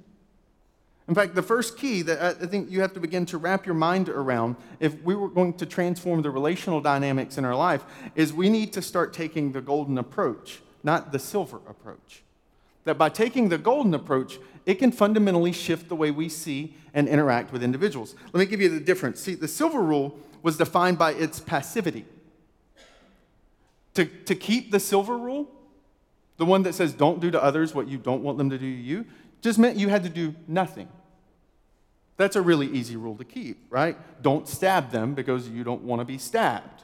In 1.08 1.16
fact, 1.16 1.36
the 1.36 1.44
first 1.44 1.78
key 1.78 2.02
that 2.02 2.20
I 2.42 2.46
think 2.48 2.70
you 2.70 2.82
have 2.82 2.94
to 2.94 3.00
begin 3.00 3.26
to 3.28 3.38
wrap 3.38 3.66
your 3.66 3.76
mind 3.76 4.10
around 4.10 4.58
if 4.80 5.02
we 5.04 5.16
were 5.16 5.30
going 5.30 5.54
to 5.54 5.66
transform 5.66 6.24
the 6.24 6.32
relational 6.32 6.82
dynamics 6.82 7.38
in 7.38 7.46
our 7.46 7.56
life 7.56 7.86
is 8.16 8.34
we 8.34 8.50
need 8.50 8.74
to 8.74 8.82
start 8.82 9.14
taking 9.14 9.54
the 9.54 9.62
golden 9.62 9.98
approach, 10.00 10.60
not 10.84 11.12
the 11.12 11.20
silver 11.20 11.62
approach. 11.70 12.24
That 12.84 12.98
by 12.98 13.10
taking 13.10 13.50
the 13.50 13.58
golden 13.60 13.94
approach, 13.94 14.40
it 14.66 14.76
can 14.76 14.92
fundamentally 14.92 15.52
shift 15.52 15.90
the 15.90 15.96
way 15.96 16.10
we 16.10 16.28
see 16.28 16.74
and 16.94 17.08
interact 17.08 17.54
with 17.54 17.64
individuals. 17.64 18.16
Let 18.34 18.40
me 18.40 18.46
give 18.48 18.60
you 18.60 18.70
the 18.70 18.80
difference. 18.80 19.22
See, 19.22 19.36
the 19.36 19.48
silver 19.48 19.82
rule 19.82 20.18
was 20.42 20.58
defined 20.58 20.98
by 20.98 21.14
its 21.14 21.40
passivity. 21.40 22.06
To, 23.94 24.06
to 24.06 24.36
keep 24.36 24.72
the 24.72 24.80
silver 24.80 25.18
rule, 25.18 25.48
the 26.38 26.46
one 26.46 26.64
that 26.64 26.74
says 26.74 26.94
don't 26.94 27.20
do 27.20 27.32
to 27.32 27.44
others 27.44 27.74
what 27.76 27.88
you 27.88 27.98
don't 27.98 28.24
want 28.24 28.38
them 28.38 28.50
to 28.50 28.58
do 28.58 28.70
to 28.70 28.82
you, 28.82 29.06
just 29.42 29.60
meant 29.60 29.78
you 29.78 29.90
had 29.90 30.04
to 30.04 30.10
do 30.10 30.34
nothing. 30.48 30.88
That's 32.18 32.36
a 32.36 32.42
really 32.42 32.68
easy 32.68 32.96
rule 32.96 33.16
to 33.18 33.24
keep, 33.24 33.66
right? 33.70 33.98
Don't 34.22 34.48
stab 34.48 34.92
them 34.92 35.14
because 35.14 35.48
you 35.50 35.64
don't 35.64 35.84
want 35.84 36.02
to 36.02 36.06
be 36.06 36.18
stabbed. 36.18 36.84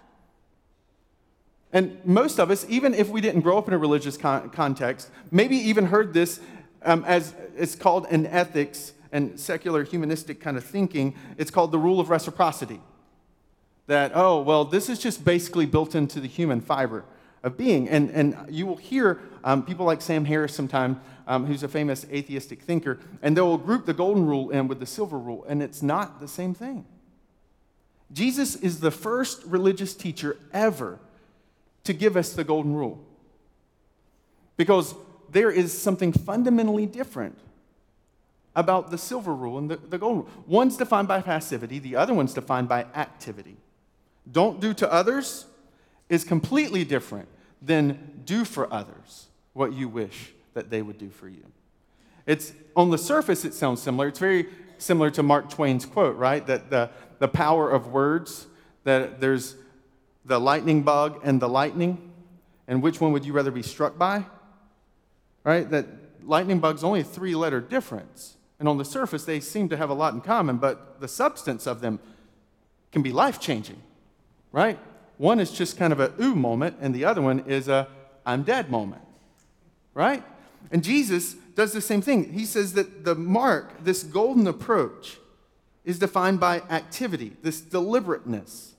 And 1.71 1.99
most 2.05 2.39
of 2.39 2.51
us, 2.51 2.65
even 2.69 2.93
if 2.93 3.09
we 3.09 3.19
didn't 3.19 3.41
grow 3.41 3.57
up 3.57 3.67
in 3.67 3.73
a 3.73 3.79
religious 3.79 4.15
con- 4.15 4.51
context, 4.51 5.09
maybe 5.31 5.55
even 5.55 5.87
heard 5.87 6.13
this 6.13 6.39
um, 6.83 7.03
as 7.05 7.33
it's 7.57 7.75
called 7.75 8.05
in 8.11 8.27
ethics 8.27 8.93
and 9.11 9.39
secular 9.39 9.83
humanistic 9.83 10.39
kind 10.39 10.55
of 10.55 10.63
thinking, 10.63 11.15
it's 11.37 11.49
called 11.49 11.71
the 11.71 11.79
rule 11.79 11.99
of 11.99 12.09
reciprocity. 12.09 12.79
That, 13.87 14.11
oh, 14.13 14.41
well, 14.41 14.65
this 14.65 14.87
is 14.87 14.99
just 14.99 15.25
basically 15.25 15.65
built 15.65 15.95
into 15.95 16.19
the 16.19 16.27
human 16.27 16.61
fiber 16.61 17.05
of 17.43 17.57
being. 17.57 17.89
And, 17.89 18.09
and 18.11 18.35
you 18.49 18.65
will 18.65 18.77
hear 18.77 19.19
um, 19.43 19.63
people 19.63 19.85
like 19.85 20.01
Sam 20.01 20.25
Harris 20.25 20.55
sometime, 20.55 21.01
um, 21.27 21.45
who's 21.45 21.63
a 21.63 21.67
famous 21.67 22.05
atheistic 22.11 22.61
thinker, 22.61 22.99
and 23.21 23.37
they 23.37 23.41
will 23.41 23.57
group 23.57 23.85
the 23.85 23.93
golden 23.93 24.25
rule 24.25 24.49
in 24.49 24.67
with 24.67 24.79
the 24.79 24.85
silver 24.85 25.19
rule, 25.19 25.45
and 25.47 25.61
it's 25.61 25.81
not 25.81 26.19
the 26.19 26.27
same 26.27 26.53
thing. 26.53 26.85
Jesus 28.11 28.55
is 28.55 28.79
the 28.79 28.91
first 28.91 29.43
religious 29.45 29.93
teacher 29.93 30.37
ever 30.53 30.99
to 31.83 31.93
give 31.93 32.15
us 32.15 32.33
the 32.33 32.43
golden 32.43 32.73
rule. 32.73 33.03
Because 34.55 34.95
there 35.31 35.51
is 35.51 35.75
something 35.75 36.13
fundamentally 36.13 36.85
different 36.85 37.37
about 38.55 38.91
the 38.91 38.97
silver 38.99 39.33
rule 39.33 39.57
and 39.57 39.69
the, 39.69 39.77
the 39.77 39.97
golden 39.97 40.21
rule. 40.21 40.29
One's 40.45 40.77
defined 40.77 41.07
by 41.07 41.21
passivity, 41.21 41.79
the 41.79 41.95
other 41.95 42.13
one's 42.13 42.33
defined 42.33 42.69
by 42.69 42.85
activity. 42.95 43.57
Don't 44.31 44.61
do 44.61 44.73
to 44.75 44.91
others 44.93 45.47
is 46.07 46.23
completely 46.23 46.85
different 46.85 47.27
than 47.63 48.21
do 48.25 48.45
for 48.45 48.71
others 48.71 49.27
what 49.53 49.73
you 49.73 49.87
wish 49.87 50.33
that 50.53 50.69
they 50.69 50.81
would 50.81 50.97
do 50.97 51.09
for 51.09 51.27
you. 51.27 51.43
It's 52.25 52.53
on 52.75 52.89
the 52.89 52.97
surface 52.97 53.45
it 53.45 53.53
sounds 53.53 53.81
similar. 53.81 54.07
It's 54.07 54.19
very 54.19 54.47
similar 54.77 55.09
to 55.11 55.23
Mark 55.23 55.49
Twain's 55.49 55.85
quote, 55.85 56.15
right? 56.15 56.45
That 56.45 56.69
the, 56.69 56.89
the 57.19 57.27
power 57.27 57.69
of 57.69 57.87
words, 57.87 58.47
that 58.83 59.19
there's 59.19 59.55
the 60.25 60.39
lightning 60.39 60.83
bug 60.83 61.21
and 61.23 61.41
the 61.41 61.49
lightning, 61.49 62.11
and 62.67 62.81
which 62.81 63.01
one 63.01 63.11
would 63.11 63.25
you 63.25 63.33
rather 63.33 63.51
be 63.51 63.63
struck 63.63 63.97
by? 63.97 64.25
Right? 65.43 65.69
That 65.69 65.85
lightning 66.23 66.59
bug's 66.59 66.83
only 66.83 67.01
a 67.01 67.03
three 67.03 67.35
letter 67.35 67.59
difference. 67.59 68.37
And 68.59 68.69
on 68.69 68.77
the 68.77 68.85
surface, 68.85 69.25
they 69.25 69.41
seem 69.41 69.67
to 69.69 69.77
have 69.77 69.89
a 69.89 69.93
lot 69.93 70.13
in 70.13 70.21
common, 70.21 70.57
but 70.57 71.01
the 71.01 71.07
substance 71.07 71.67
of 71.67 71.81
them 71.81 71.99
can 72.91 73.01
be 73.01 73.11
life 73.11 73.39
changing, 73.39 73.81
right? 74.51 74.79
One 75.17 75.39
is 75.39 75.51
just 75.51 75.77
kind 75.77 75.93
of 75.93 75.99
a 75.99 76.13
ooh 76.21 76.35
moment, 76.35 76.77
and 76.81 76.93
the 76.93 77.05
other 77.05 77.21
one 77.21 77.39
is 77.41 77.67
a 77.67 77.87
I'm 78.25 78.43
dead 78.43 78.69
moment, 78.71 79.01
right? 79.93 80.23
And 80.71 80.83
Jesus 80.83 81.33
does 81.55 81.71
the 81.73 81.81
same 81.81 82.01
thing. 82.01 82.33
He 82.33 82.45
says 82.45 82.73
that 82.73 83.05
the 83.05 83.15
mark, 83.15 83.83
this 83.83 84.03
golden 84.03 84.47
approach, 84.47 85.17
is 85.83 85.99
defined 85.99 86.39
by 86.39 86.61
activity, 86.69 87.33
this 87.41 87.61
deliberateness, 87.61 88.73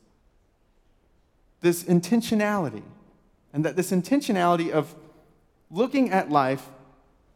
this 1.60 1.84
intentionality. 1.84 2.82
And 3.52 3.64
that 3.64 3.76
this 3.76 3.92
intentionality 3.92 4.70
of 4.70 4.94
looking 5.70 6.10
at 6.10 6.30
life 6.30 6.68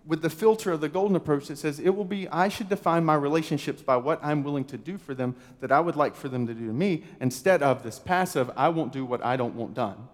with 0.08 0.22
the 0.22 0.30
filter 0.30 0.72
of 0.72 0.80
the 0.80 0.88
golden 0.88 1.14
approach 1.14 1.48
that 1.48 1.58
says 1.58 1.78
it 1.78 1.90
will 1.90 2.04
be, 2.04 2.26
I 2.30 2.48
should 2.48 2.70
define 2.70 3.04
my 3.04 3.14
relationships 3.14 3.82
by 3.82 3.98
what 3.98 4.18
I'm 4.24 4.42
willing 4.42 4.64
to 4.64 4.78
do 4.78 4.96
for 4.96 5.14
them 5.14 5.36
that 5.60 5.70
I 5.70 5.80
would 5.80 5.96
like 5.96 6.16
for 6.16 6.30
them 6.30 6.46
to 6.46 6.54
do 6.54 6.66
to 6.66 6.72
me, 6.72 7.04
instead 7.20 7.62
of 7.62 7.82
this 7.82 7.98
passive, 7.98 8.50
I 8.56 8.70
won't 8.70 8.90
do 8.90 9.04
what 9.04 9.22
I 9.22 9.36
don't 9.36 9.54
want 9.54 9.74
done, 9.74 10.08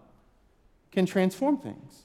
can 0.91 1.07
transform 1.07 1.59
things. 1.59 2.03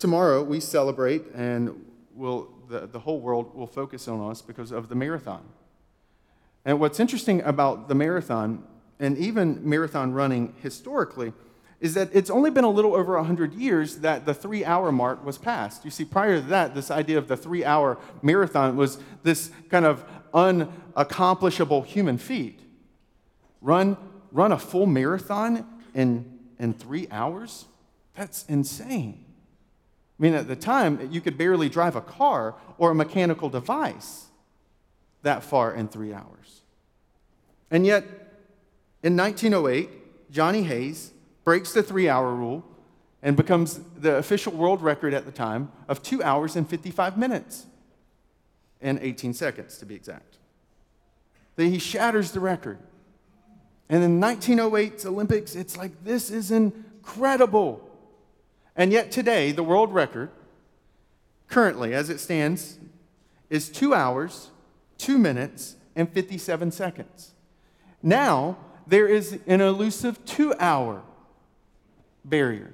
Tomorrow 0.00 0.42
we 0.42 0.58
celebrate, 0.58 1.22
and 1.34 1.86
we'll, 2.16 2.48
the, 2.68 2.88
the 2.88 2.98
whole 2.98 3.20
world 3.20 3.54
will 3.54 3.68
focus 3.68 4.08
on 4.08 4.28
us 4.28 4.42
because 4.42 4.72
of 4.72 4.88
the 4.88 4.96
marathon. 4.96 5.44
And 6.64 6.80
what's 6.80 6.98
interesting 6.98 7.42
about 7.42 7.86
the 7.86 7.94
marathon, 7.94 8.64
and 8.98 9.16
even 9.16 9.60
marathon 9.66 10.12
running 10.12 10.52
historically, 10.60 11.32
is 11.80 11.94
that 11.94 12.10
it's 12.12 12.30
only 12.30 12.50
been 12.50 12.64
a 12.64 12.70
little 12.70 12.94
over 12.94 13.16
100 13.16 13.54
years 13.54 13.98
that 13.98 14.26
the 14.26 14.34
three 14.34 14.64
hour 14.64 14.90
mark 14.90 15.24
was 15.24 15.38
passed. 15.38 15.84
You 15.84 15.90
see, 15.90 16.04
prior 16.04 16.36
to 16.36 16.46
that, 16.48 16.74
this 16.74 16.90
idea 16.90 17.18
of 17.18 17.28
the 17.28 17.36
three 17.36 17.64
hour 17.64 17.98
marathon 18.20 18.76
was 18.76 18.98
this 19.22 19.50
kind 19.70 19.84
of 19.84 20.04
unaccomplishable 20.34 21.86
human 21.86 22.18
feat. 22.18 22.60
Run, 23.60 23.96
run 24.32 24.52
a 24.52 24.58
full 24.58 24.86
marathon 24.86 25.66
in, 25.94 26.38
in 26.58 26.74
three 26.74 27.06
hours? 27.10 27.66
That's 28.14 28.44
insane. 28.46 29.24
I 30.18 30.22
mean, 30.22 30.34
at 30.34 30.48
the 30.48 30.56
time, 30.56 31.08
you 31.12 31.20
could 31.20 31.38
barely 31.38 31.68
drive 31.68 31.94
a 31.94 32.00
car 32.00 32.56
or 32.76 32.90
a 32.90 32.94
mechanical 32.94 33.48
device 33.48 34.26
that 35.22 35.44
far 35.44 35.72
in 35.72 35.86
three 35.86 36.12
hours. 36.12 36.62
And 37.70 37.86
yet, 37.86 38.04
in 39.04 39.16
1908, 39.16 40.32
Johnny 40.32 40.62
Hayes 40.64 41.12
breaks 41.48 41.72
the 41.72 41.82
three 41.82 42.10
hour 42.10 42.34
rule 42.34 42.62
and 43.22 43.34
becomes 43.34 43.80
the 43.96 44.16
official 44.16 44.52
world 44.52 44.82
record 44.82 45.14
at 45.14 45.24
the 45.24 45.32
time 45.32 45.72
of 45.88 46.02
two 46.02 46.22
hours 46.22 46.56
and 46.56 46.68
55 46.68 47.16
minutes 47.16 47.64
and 48.82 48.98
18 49.00 49.32
seconds, 49.32 49.78
to 49.78 49.86
be 49.86 49.94
exact. 49.94 50.36
Then 51.56 51.70
he 51.70 51.78
shatters 51.78 52.32
the 52.32 52.40
record. 52.40 52.76
And 53.88 54.04
in 54.04 54.20
1908's 54.20 55.06
Olympics, 55.06 55.54
it's 55.54 55.74
like, 55.74 56.04
this 56.04 56.30
is 56.30 56.50
incredible. 56.50 57.80
And 58.76 58.92
yet 58.92 59.10
today, 59.10 59.50
the 59.50 59.62
world 59.62 59.94
record, 59.94 60.28
currently 61.48 61.94
as 61.94 62.10
it 62.10 62.20
stands, 62.20 62.78
is 63.48 63.70
two 63.70 63.94
hours, 63.94 64.50
two 64.98 65.16
minutes, 65.16 65.76
and 65.96 66.12
57 66.12 66.72
seconds. 66.72 67.32
Now, 68.02 68.58
there 68.86 69.06
is 69.06 69.38
an 69.46 69.62
elusive 69.62 70.22
two 70.26 70.52
hour 70.60 71.04
barrier. 72.24 72.72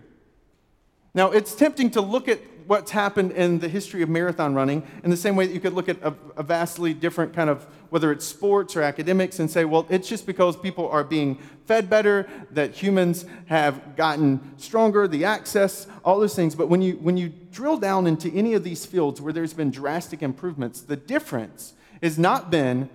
Now, 1.15 1.31
it's 1.31 1.55
tempting 1.55 1.91
to 1.93 2.01
look 2.01 2.29
at 2.29 2.41
what's 2.67 2.91
happened 2.91 3.33
in 3.33 3.59
the 3.59 3.69
history 3.69 4.03
of 4.03 4.09
marathon 4.09 4.55
running 4.55 4.83
in 5.03 5.11
the 5.11 5.17
same 5.17 5.37
way 5.37 5.47
that 5.47 5.53
you 5.53 5.61
could 5.61 5.75
look 5.75 5.89
at 5.89 6.03
a, 6.03 6.15
a, 6.37 6.43
vastly 6.43 6.95
different 6.95 7.35
kind 7.35 7.51
of, 7.51 7.65
whether 7.91 8.11
it's 8.11 8.25
sports 8.25 8.75
or 8.75 8.83
academics, 8.83 9.39
and 9.39 9.51
say, 9.51 9.65
well, 9.65 9.87
it's 9.91 10.09
just 10.09 10.27
because 10.27 10.57
people 10.57 10.89
are 10.89 11.05
being 11.05 11.39
fed 11.67 11.91
better, 11.91 12.27
that 12.51 12.75
humans 12.75 13.27
have 13.47 13.97
gotten 13.97 14.41
stronger, 14.57 15.07
the 15.07 15.25
access, 15.25 15.87
all 16.05 16.19
those 16.19 16.35
things. 16.35 16.55
But 16.55 16.69
when 16.69 16.83
you, 16.83 16.95
when 16.95 17.17
you 17.17 17.29
drill 17.29 17.77
down 17.77 18.07
into 18.07 18.31
any 18.33 18.55
of 18.55 18.65
these 18.65 18.87
fields 18.87 19.21
where 19.21 19.33
there's 19.33 19.55
been 19.55 19.71
drastic 19.71 20.23
improvements, 20.23 20.81
the 20.81 20.97
difference 20.97 21.75
has 22.03 22.19
not 22.19 22.51
been 22.51 22.89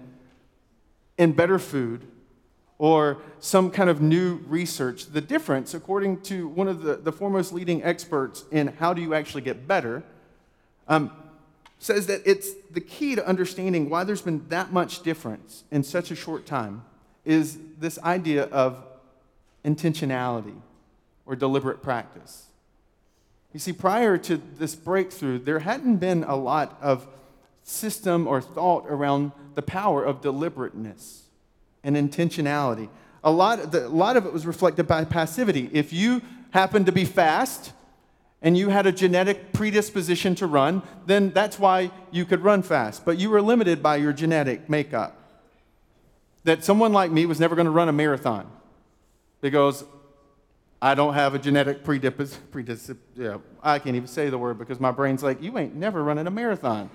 in 1.18 1.34
better 1.34 1.60
food 1.60 2.08
or 2.80 3.18
some 3.40 3.70
kind 3.70 3.90
of 3.90 4.02
new 4.02 4.38
research. 4.48 5.08
The 5.08 5.22
difference, 5.22 5.74
according 5.74 6.22
to 6.22 6.48
one 6.48 6.68
of 6.68 6.82
the, 6.82 6.96
the 6.96 7.12
foremost 7.12 7.54
leading 7.54 7.84
experts 7.84 8.46
in 8.52 8.68
how 8.68 8.94
do 8.94 9.02
you 9.02 9.14
actually 9.14 9.42
get 9.42 9.68
better, 9.68 10.02
um, 10.88 11.12
says 11.78 12.08
that 12.08 12.22
it's 12.26 12.50
the 12.72 12.82
key 12.82 13.16
to 13.16 13.28
understanding 13.28 13.90
why 13.90 14.04
there's 14.06 14.22
been 14.22 14.48
that 14.48 14.72
much 14.72 15.04
difference 15.04 15.66
in 15.72 15.84
such 15.84 16.10
a 16.10 16.16
short 16.16 16.46
time 16.46 16.84
is 17.26 17.58
this 17.78 18.00
idea 18.00 18.46
of 18.46 18.84
intentionality 19.64 20.56
or 21.26 21.36
deliberate 21.36 21.84
practice. 21.84 22.48
You 23.54 23.60
see, 23.60 23.74
prior 23.74 24.18
to 24.20 24.42
this 24.58 24.76
breakthrough, 24.76 25.40
there 25.40 25.60
hadn't 25.60 25.98
been 25.98 26.24
a 26.24 26.36
lot 26.36 26.78
of 26.82 27.08
system 27.64 28.26
or 28.26 28.42
thought 28.42 28.86
around 28.88 29.32
the 29.56 29.62
power 29.62 30.04
of 30.04 30.22
deliberateness 30.22 31.29
and 31.84 31.96
intentionality. 31.96 32.90
A 33.24 33.32
lot, 33.32 33.74
a 33.74 33.88
lot 33.88 34.18
of 34.18 34.26
it 34.26 34.34
was 34.34 34.46
reflected 34.46 34.88
by 34.88 35.04
passivity. 35.06 35.70
If 35.74 35.92
you 35.92 36.22
happened 36.52 36.86
to 36.86 36.92
be 36.92 37.06
fast 37.06 37.74
and 38.42 38.58
you 38.58 38.70
had 38.70 38.86
a 38.86 38.92
genetic 38.92 39.52
predisposition 39.52 40.36
to 40.36 40.48
run, 40.48 40.82
then 41.06 41.32
that's 41.32 41.60
why 41.60 41.92
you 42.12 42.26
could 42.26 42.42
run 42.42 42.62
fast. 42.62 43.04
But 43.06 43.18
you 43.18 43.30
were 43.30 43.42
limited 43.42 43.84
by 43.84 43.98
your 43.98 44.14
genetic 44.14 44.70
makeup. 44.70 45.16
That 46.46 46.64
someone 46.64 46.94
like 46.94 47.12
me 47.12 47.26
was 47.26 47.40
never 47.40 47.56
going 47.56 47.66
to 47.66 47.72
run 47.72 47.90
a 47.90 47.94
marathon 47.94 48.50
because 49.42 49.84
I 50.82 50.96
don't 50.96 51.14
have 51.14 51.36
a 51.36 51.40
genetic 51.40 51.84
predisposition. 51.84 53.00
Yeah, 53.16 53.38
I 53.62 53.80
can't 53.80 53.98
even 53.98 54.08
say 54.08 54.30
the 54.30 54.38
word 54.38 54.58
because 54.58 54.80
my 54.80 54.92
brain's 54.92 55.22
like, 55.22 55.42
you 55.44 55.58
ain't 55.58 55.76
never 55.76 56.02
running 56.02 56.26
a 56.26 56.32
marathon. 56.32 56.90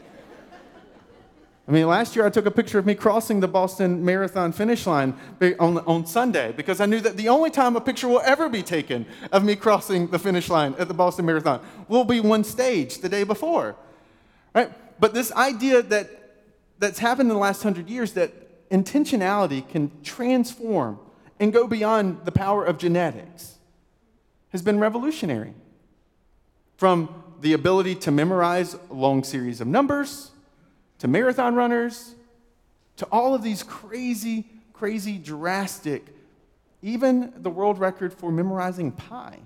I 1.66 1.72
mean, 1.72 1.86
last 1.86 2.14
year 2.14 2.26
I 2.26 2.30
took 2.30 2.44
a 2.44 2.50
picture 2.50 2.78
of 2.78 2.84
me 2.84 2.94
crossing 2.94 3.40
the 3.40 3.48
Boston 3.48 4.04
Marathon 4.04 4.52
finish 4.52 4.86
line 4.86 5.14
on, 5.58 5.78
on 5.78 6.06
Sunday 6.06 6.52
because 6.52 6.78
I 6.78 6.86
knew 6.86 7.00
that 7.00 7.16
the 7.16 7.30
only 7.30 7.50
time 7.50 7.74
a 7.74 7.80
picture 7.80 8.06
will 8.06 8.20
ever 8.20 8.50
be 8.50 8.62
taken 8.62 9.06
of 9.32 9.44
me 9.44 9.56
crossing 9.56 10.08
the 10.08 10.18
finish 10.18 10.50
line 10.50 10.74
at 10.78 10.88
the 10.88 10.94
Boston 10.94 11.24
Marathon 11.24 11.64
will 11.88 12.04
be 12.04 12.20
one 12.20 12.44
stage 12.44 12.98
the 12.98 13.08
day 13.08 13.24
before. 13.24 13.76
Right? 14.54 14.70
But 15.00 15.14
this 15.14 15.32
idea 15.32 15.80
that, 15.82 16.10
that's 16.78 16.98
happened 16.98 17.30
in 17.30 17.34
the 17.34 17.40
last 17.40 17.62
hundred 17.62 17.88
years 17.88 18.12
that 18.12 18.70
intentionality 18.70 19.66
can 19.66 19.90
transform 20.02 20.98
and 21.40 21.50
go 21.50 21.66
beyond 21.66 22.26
the 22.26 22.32
power 22.32 22.62
of 22.62 22.76
genetics 22.76 23.58
has 24.50 24.60
been 24.60 24.78
revolutionary. 24.78 25.54
From 26.76 27.22
the 27.40 27.54
ability 27.54 27.94
to 27.94 28.10
memorize 28.10 28.74
a 28.74 28.92
long 28.92 29.24
series 29.24 29.62
of 29.62 29.66
numbers 29.66 30.30
to 30.98 31.08
marathon 31.08 31.54
runners, 31.54 32.14
to 32.96 33.06
all 33.06 33.34
of 33.34 33.42
these 33.42 33.62
crazy, 33.62 34.46
crazy, 34.72 35.18
drastic, 35.18 36.06
even 36.82 37.32
the 37.36 37.50
world 37.50 37.78
record 37.78 38.12
for 38.12 38.30
memorizing 38.30 38.92
pi. 38.92 39.38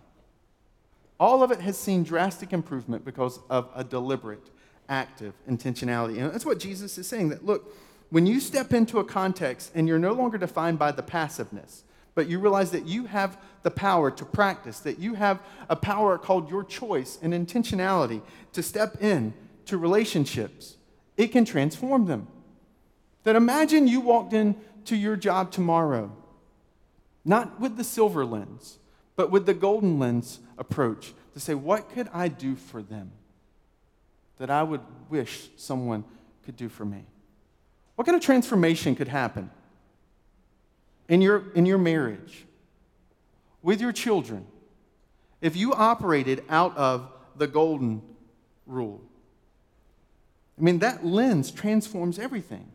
All 1.21 1.43
of 1.43 1.51
it 1.51 1.61
has 1.61 1.77
seen 1.77 2.05
drastic 2.05 2.53
improvement 2.53 3.05
because 3.05 3.41
of 3.51 3.69
a 3.75 3.83
deliberate, 3.83 4.51
active 4.89 5.35
intentionality. 5.49 6.19
And 6.19 6.33
that's 6.33 6.47
what 6.47 6.59
Jesus 6.59 6.97
is 6.99 7.07
saying 7.07 7.29
that, 7.31 7.45
look, 7.45 7.75
when 8.11 8.27
you 8.27 8.41
step 8.41 8.73
into 8.73 8.99
a 8.99 9.05
context 9.05 9.73
and 9.75 9.87
you're 9.87 9.99
no 9.99 10.13
longer 10.13 10.39
defined 10.39 10.79
by 10.79 10.93
the 10.93 11.03
passiveness, 11.03 11.85
but 12.15 12.27
you 12.27 12.39
realize 12.39 12.71
that 12.71 12.87
you 12.87 13.05
have 13.07 13.39
the 13.63 13.71
power 13.71 14.11
to 14.11 14.25
practice, 14.25 14.81
that 14.81 14.99
you 14.99 15.15
have 15.15 15.41
a 15.69 15.77
power 15.77 16.19
called 16.19 16.51
your 16.51 16.65
choice 16.65 17.19
and 17.23 17.33
intentionality 17.33 18.23
to 18.53 18.63
step 18.63 19.03
in 19.03 19.35
to 19.67 19.77
relationships 19.77 20.78
it 21.19 21.33
can 21.33 21.45
transform 21.45 22.07
them. 22.07 22.29
That 23.25 23.37
imagine 23.37 23.87
you 23.87 24.01
walked 24.01 24.33
into 24.33 24.97
your 24.97 25.17
job 25.17 25.51
tomorrow, 25.51 26.17
not 27.25 27.61
with 27.61 27.77
the 27.77 27.85
silver 27.85 28.25
lens, 28.25 28.79
but 29.17 29.31
with 29.31 29.45
the 29.45 29.53
golden 29.53 29.99
lens 29.99 30.39
approach 30.57 31.13
to 31.35 31.41
say, 31.41 31.53
what 31.55 31.91
could 31.91 32.09
I 32.15 32.29
do 32.29 32.55
for 32.55 32.81
them 32.81 33.11
that 34.39 34.49
I 34.49 34.63
would 34.63 34.81
wish 35.11 35.51
someone 35.57 36.05
could 36.45 36.57
do 36.57 36.69
for 36.69 36.85
me? 36.85 37.05
What 37.97 38.07
kind 38.07 38.17
of 38.17 38.23
transformation 38.23 38.95
could 38.95 39.09
happen 39.09 39.51
in 41.09 41.21
your, 41.21 41.51
in 41.55 41.67
your 41.67 41.79
marriage, 41.79 42.47
with 43.61 43.81
your 43.81 43.93
children, 43.93 44.47
if 45.41 45.57
you 45.57 45.73
operated 45.73 46.45
out 46.49 46.77
of 46.77 47.11
the 47.37 47.49
golden 47.49 48.03
rule? 48.67 49.03
I 50.59 50.63
mean, 50.63 50.81
that 50.81 51.05
lens 51.05 51.51
transforms 51.51 52.19
everything. 52.19 52.71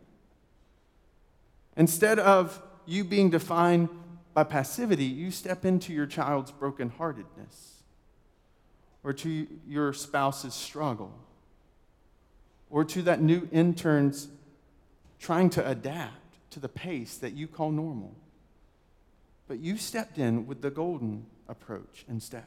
Instead 1.76 2.19
of 2.19 2.62
you 2.86 3.04
being 3.04 3.30
defined 3.30 3.89
by 4.34 4.43
passivity, 4.43 5.06
you 5.06 5.32
step 5.32 5.65
into 5.65 5.93
your 5.93 6.06
child's 6.06 6.52
brokenheartedness 6.52 7.82
or 9.04 9.13
to 9.13 9.48
your 9.67 9.93
spouse's 9.93 10.54
struggle 10.54 11.13
or 12.69 12.84
to 12.86 13.02
that 13.04 13.22
new 13.22 13.48
intern's 13.52 14.30
trying 15.19 15.50
to 15.50 15.67
adapt 15.67 16.52
to 16.52 16.60
the 16.60 16.69
pace 16.69 17.17
that 17.17 17.34
you 17.34 17.48
call 17.48 17.72
normal. 17.72 18.15
But 19.48 19.60
you 19.60 19.78
stepped 19.78 20.17
in 20.17 20.48
with 20.48 20.62
the 20.62 20.72
golden 20.72 21.26
approach 21.48 22.06
instead. 22.08 22.43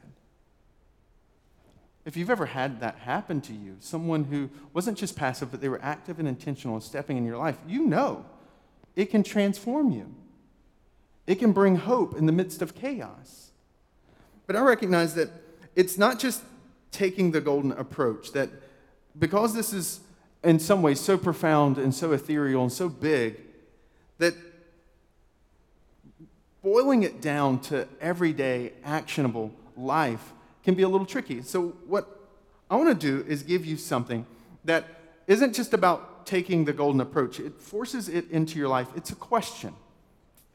If 2.07 2.17
you've 2.17 2.31
ever 2.31 2.47
had 2.47 2.81
that 2.81 2.97
happen 2.99 3.41
to 3.43 3.53
you, 3.53 3.77
someone 3.81 4.25
who 4.25 4.49
wasn't 4.73 4.97
just 4.97 5.17
passive, 5.17 5.51
but 5.51 5.61
they 5.61 5.69
were 5.69 5.83
active 5.83 6.21
and 6.21 6.29
intentional 6.29 6.77
in 6.77 6.81
stepping 6.81 7.17
in 7.17 7.27
your 7.27 7.37
life, 7.37 7.59
you 7.67 7.85
know 7.85 8.25
it 8.95 9.11
can 9.11 9.23
transform 9.23 9.91
you. 9.91 10.15
It 11.27 11.35
can 11.35 11.53
bring 11.53 11.77
hope 11.77 12.17
in 12.17 12.27
the 12.27 12.33
midst 12.33 12.63
of 12.63 12.75
chaos. 12.75 13.51
But 14.47 14.57
I 14.57 14.61
recognize 14.61 15.15
that 15.17 15.29
it's 15.75 15.99
not 15.99 16.19
just 16.19 16.43
taking 16.93 17.33
the 17.33 17.41
golden 17.41 17.73
approach, 17.73 18.33
that 18.33 18.49
because 19.19 19.53
this 19.55 19.73
is 19.73 20.01
in 20.43 20.59
some 20.59 20.83
ways 20.83 21.01
so 21.01 21.19
profound 21.19 21.77
and 21.77 21.95
so 21.95 22.13
ethereal 22.13 22.63
and 22.63 22.73
so 22.73 22.89
big, 22.89 23.41
that 24.19 24.35
boiling 26.63 27.03
it 27.03 27.21
down 27.21 27.59
to 27.61 27.87
everyday 28.01 28.73
actionable 28.85 29.53
life 29.77 30.33
can 30.67 30.75
be 30.75 30.83
a 30.83 30.89
little 30.89 31.07
tricky. 31.07 31.43
So, 31.43 31.69
what 31.87 32.09
I 32.69 32.75
want 32.75 32.89
to 32.89 33.07
do 33.07 33.25
is 33.29 33.45
give 33.45 33.65
you 33.65 33.77
something 33.77 34.27
that 34.65 34.85
isn't 35.29 35.55
just 35.55 35.73
about 35.73 36.27
taking 36.27 36.65
the 36.65 36.73
golden 36.73 37.01
approach, 37.01 37.39
it 37.39 37.61
forces 37.61 38.09
it 38.09 38.29
into 38.33 38.59
your 38.59 38.67
life. 38.67 38.89
It's 38.97 39.11
a 39.11 39.15
question. 39.15 39.73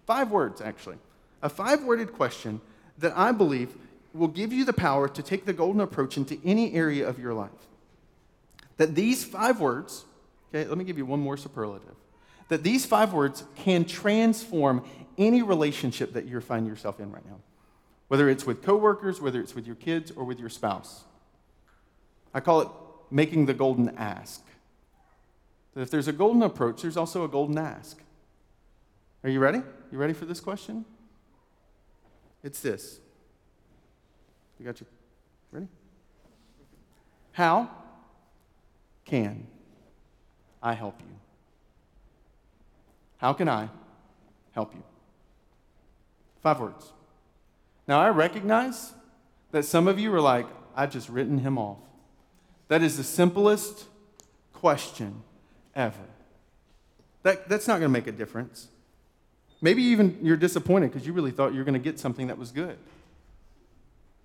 Five 0.05 0.29
words, 0.29 0.59
actually. 0.59 0.97
A 1.41 1.47
five 1.47 1.85
worded 1.85 2.11
question 2.11 2.59
that 2.97 3.17
I 3.17 3.31
believe 3.31 3.73
will 4.13 4.27
give 4.27 4.51
you 4.51 4.65
the 4.65 4.73
power 4.73 5.07
to 5.07 5.23
take 5.23 5.45
the 5.45 5.53
golden 5.53 5.79
approach 5.79 6.17
into 6.17 6.37
any 6.43 6.73
area 6.73 7.07
of 7.07 7.17
your 7.17 7.33
life. 7.33 7.49
That 8.75 8.95
these 8.95 9.23
five 9.23 9.61
words, 9.61 10.03
okay, 10.53 10.67
let 10.67 10.77
me 10.77 10.83
give 10.83 10.97
you 10.97 11.05
one 11.05 11.21
more 11.21 11.37
superlative. 11.37 11.95
That 12.49 12.63
these 12.63 12.85
five 12.85 13.13
words 13.13 13.45
can 13.55 13.85
transform 13.85 14.83
any 15.17 15.41
relationship 15.41 16.11
that 16.15 16.25
you 16.25 16.41
find 16.41 16.67
yourself 16.67 16.99
in 16.99 17.13
right 17.13 17.25
now 17.25 17.37
whether 18.11 18.27
it's 18.27 18.45
with 18.45 18.61
coworkers, 18.61 19.21
whether 19.21 19.39
it's 19.39 19.55
with 19.55 19.65
your 19.65 19.77
kids, 19.77 20.11
or 20.11 20.25
with 20.25 20.37
your 20.37 20.49
spouse. 20.49 21.05
I 22.33 22.41
call 22.41 22.59
it 22.59 22.67
making 23.09 23.45
the 23.45 23.53
golden 23.53 23.97
ask. 23.97 24.45
That 25.73 25.83
if 25.83 25.91
there's 25.91 26.09
a 26.09 26.11
golden 26.11 26.43
approach, 26.43 26.81
there's 26.81 26.97
also 26.97 27.23
a 27.23 27.29
golden 27.29 27.57
ask. 27.57 27.97
Are 29.23 29.29
you 29.29 29.39
ready? 29.39 29.61
You 29.93 29.97
ready 29.97 30.11
for 30.11 30.25
this 30.25 30.41
question? 30.41 30.83
It's 32.43 32.59
this. 32.59 32.99
You 34.59 34.65
got 34.65 34.81
your 34.81 34.89
ready? 35.53 35.69
How 37.31 37.69
can 39.05 39.47
I 40.61 40.73
help 40.73 40.99
you? 40.99 41.15
How 43.19 43.31
can 43.31 43.47
I 43.47 43.69
help 44.51 44.75
you? 44.75 44.83
Five 46.41 46.59
words. 46.59 46.91
Now, 47.87 47.99
I 47.99 48.09
recognize 48.09 48.93
that 49.51 49.65
some 49.65 49.87
of 49.87 49.99
you 49.99 50.13
are 50.13 50.21
like, 50.21 50.47
I've 50.75 50.91
just 50.91 51.09
written 51.09 51.39
him 51.39 51.57
off. 51.57 51.79
That 52.67 52.81
is 52.81 52.97
the 52.97 53.03
simplest 53.03 53.85
question 54.53 55.23
ever. 55.75 55.97
That, 57.23 57.49
that's 57.49 57.67
not 57.67 57.79
going 57.79 57.89
to 57.89 57.89
make 57.89 58.07
a 58.07 58.11
difference. 58.11 58.67
Maybe 59.61 59.83
even 59.83 60.17
you're 60.21 60.37
disappointed 60.37 60.91
because 60.91 61.05
you 61.05 61.13
really 61.13 61.31
thought 61.31 61.53
you 61.53 61.59
were 61.59 61.65
going 61.65 61.73
to 61.73 61.79
get 61.79 61.99
something 61.99 62.27
that 62.27 62.37
was 62.37 62.51
good. 62.51 62.77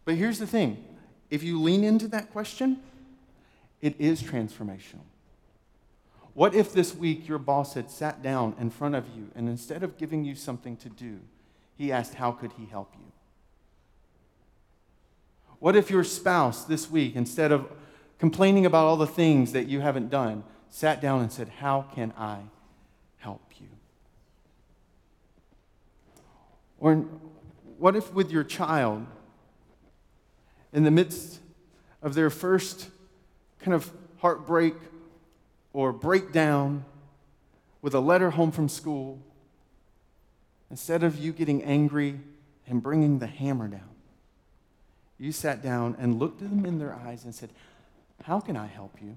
But 0.05 0.15
here's 0.15 0.39
the 0.39 0.47
thing 0.47 0.83
if 1.31 1.43
you 1.43 1.61
lean 1.61 1.85
into 1.85 2.09
that 2.09 2.31
question, 2.33 2.81
it 3.81 3.97
is 3.99 4.23
transformational. 4.23 5.05
What 6.35 6.55
if 6.55 6.73
this 6.73 6.95
week 6.95 7.27
your 7.29 7.39
boss 7.39 7.75
had 7.75 7.91
sat 7.91 8.23
down 8.23 8.55
in 8.61 8.71
front 8.71 8.95
of 8.95 9.09
you 9.17 9.31
and 9.35 9.49
instead 9.49 9.83
of 9.83 9.97
giving 9.97 10.25
you 10.25 10.35
something 10.35 10.77
to 10.79 10.89
do, 10.89 11.21
he 11.77 11.91
asked, 11.91 12.15
How 12.15 12.33
could 12.33 12.53
he 12.53 12.67
help 12.67 12.95
you? 12.95 13.13
What 15.59 15.77
if 15.77 15.91
your 15.91 16.05
spouse 16.05 16.65
this 16.65 16.91
week, 16.91 17.17
instead 17.17 17.53
of 17.53 17.71
complaining 18.19 18.67
about 18.67 18.87
all 18.87 18.97
the 18.97 19.07
things 19.07 19.53
that 19.53 19.69
you 19.69 19.81
haven't 19.81 20.11
done, 20.11 20.45
sat 20.69 21.01
down 21.01 21.21
and 21.21 21.33
said, 21.33 21.49
How 21.49 21.83
can 21.95 22.13
I 22.17 22.41
help 23.19 23.43
you? 23.61 23.69
Or 26.79 26.95
what 27.79 27.97
if 27.97 28.13
with 28.13 28.31
your 28.31 28.45
child, 28.45 29.07
in 30.73 30.85
the 30.85 30.91
midst 30.91 31.41
of 32.03 32.15
their 32.15 32.31
first 32.31 32.89
kind 33.61 33.75
of 33.75 33.91
heartbreak 34.19 34.75
or 35.73 35.93
breakdown 35.93 36.85
with 37.83 37.95
a 37.95 38.01
letter 38.01 38.31
home 38.31 38.51
from 38.51 38.69
school, 38.69 39.19
instead 40.71 41.03
of 41.03 41.19
you 41.19 41.33
getting 41.33 41.63
angry 41.63 42.21
and 42.67 42.83
bringing 42.83 43.19
the 43.19 43.27
hammer 43.27 43.69
down, 43.69 43.96
you 45.19 45.33
sat 45.33 45.63
down 45.63 45.97
and 45.99 46.19
looked 46.19 46.41
them 46.41 46.65
in 46.65 46.79
their 46.79 46.95
eyes 46.95 47.25
and 47.25 47.35
said, 47.35 47.51
How 48.25 48.41
can 48.41 48.57
I 48.57 48.67
help 48.67 48.97
you? 49.03 49.17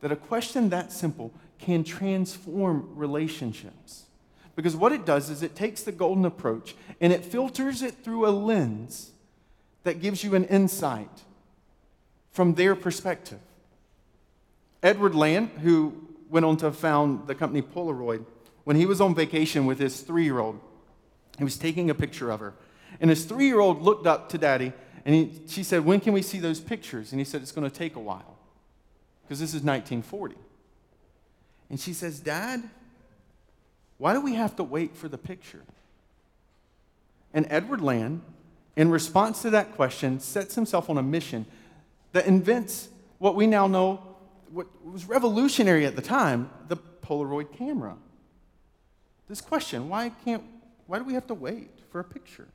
That 0.00 0.12
a 0.12 0.16
question 0.16 0.68
that 0.68 0.92
simple 0.92 1.32
can 1.58 1.84
transform 1.84 2.90
relationships. 2.94 4.04
Because 4.56 4.76
what 4.76 4.92
it 4.92 5.04
does 5.04 5.30
is 5.30 5.42
it 5.42 5.56
takes 5.56 5.82
the 5.82 5.92
golden 5.92 6.24
approach 6.24 6.76
and 7.00 7.12
it 7.12 7.24
filters 7.24 7.82
it 7.82 8.04
through 8.04 8.28
a 8.28 8.30
lens 8.30 9.12
that 9.82 10.00
gives 10.00 10.22
you 10.22 10.34
an 10.34 10.44
insight 10.44 11.22
from 12.30 12.54
their 12.54 12.74
perspective. 12.74 13.40
Edward 14.82 15.14
Land, 15.14 15.50
who 15.62 16.08
went 16.28 16.44
on 16.44 16.56
to 16.58 16.70
found 16.70 17.26
the 17.26 17.34
company 17.34 17.62
Polaroid, 17.62 18.24
when 18.64 18.76
he 18.76 18.86
was 18.86 19.00
on 19.00 19.14
vacation 19.14 19.66
with 19.66 19.78
his 19.78 20.00
three 20.00 20.24
year 20.24 20.38
old, 20.38 20.60
he 21.38 21.44
was 21.44 21.56
taking 21.56 21.90
a 21.90 21.94
picture 21.94 22.30
of 22.30 22.40
her. 22.40 22.54
And 23.00 23.10
his 23.10 23.24
three 23.24 23.46
year 23.46 23.60
old 23.60 23.82
looked 23.82 24.06
up 24.06 24.28
to 24.30 24.38
daddy 24.38 24.72
and 25.04 25.14
he, 25.14 25.40
she 25.46 25.62
said, 25.62 25.84
When 25.84 26.00
can 26.00 26.12
we 26.12 26.22
see 26.22 26.38
those 26.38 26.60
pictures? 26.60 27.12
And 27.12 27.20
he 27.20 27.24
said, 27.24 27.42
It's 27.42 27.52
going 27.52 27.68
to 27.68 27.76
take 27.76 27.96
a 27.96 28.00
while 28.00 28.36
because 29.22 29.38
this 29.40 29.50
is 29.50 29.62
1940. 29.62 30.36
And 31.70 31.80
she 31.80 31.92
says, 31.92 32.20
Dad, 32.20 32.62
why 33.98 34.12
do 34.12 34.20
we 34.20 34.34
have 34.34 34.56
to 34.56 34.64
wait 34.64 34.96
for 34.96 35.08
the 35.08 35.18
picture? 35.18 35.62
And 37.32 37.46
Edward 37.50 37.80
Land, 37.80 38.22
in 38.76 38.90
response 38.90 39.42
to 39.42 39.50
that 39.50 39.74
question, 39.74 40.20
sets 40.20 40.54
himself 40.54 40.88
on 40.88 40.98
a 40.98 41.02
mission 41.02 41.46
that 42.12 42.26
invents 42.26 42.88
what 43.18 43.34
we 43.34 43.46
now 43.46 43.66
know 43.66 44.02
what 44.52 44.66
was 44.84 45.04
revolutionary 45.06 45.84
at 45.84 45.96
the 45.96 46.02
time 46.02 46.48
the 46.68 46.76
Polaroid 46.76 47.52
camera. 47.52 47.96
This 49.28 49.40
question 49.40 49.88
why, 49.88 50.10
can't, 50.24 50.44
why 50.86 50.98
do 50.98 51.04
we 51.04 51.14
have 51.14 51.26
to 51.26 51.34
wait 51.34 51.70
for 51.90 52.00
a 52.00 52.04
picture? 52.04 52.46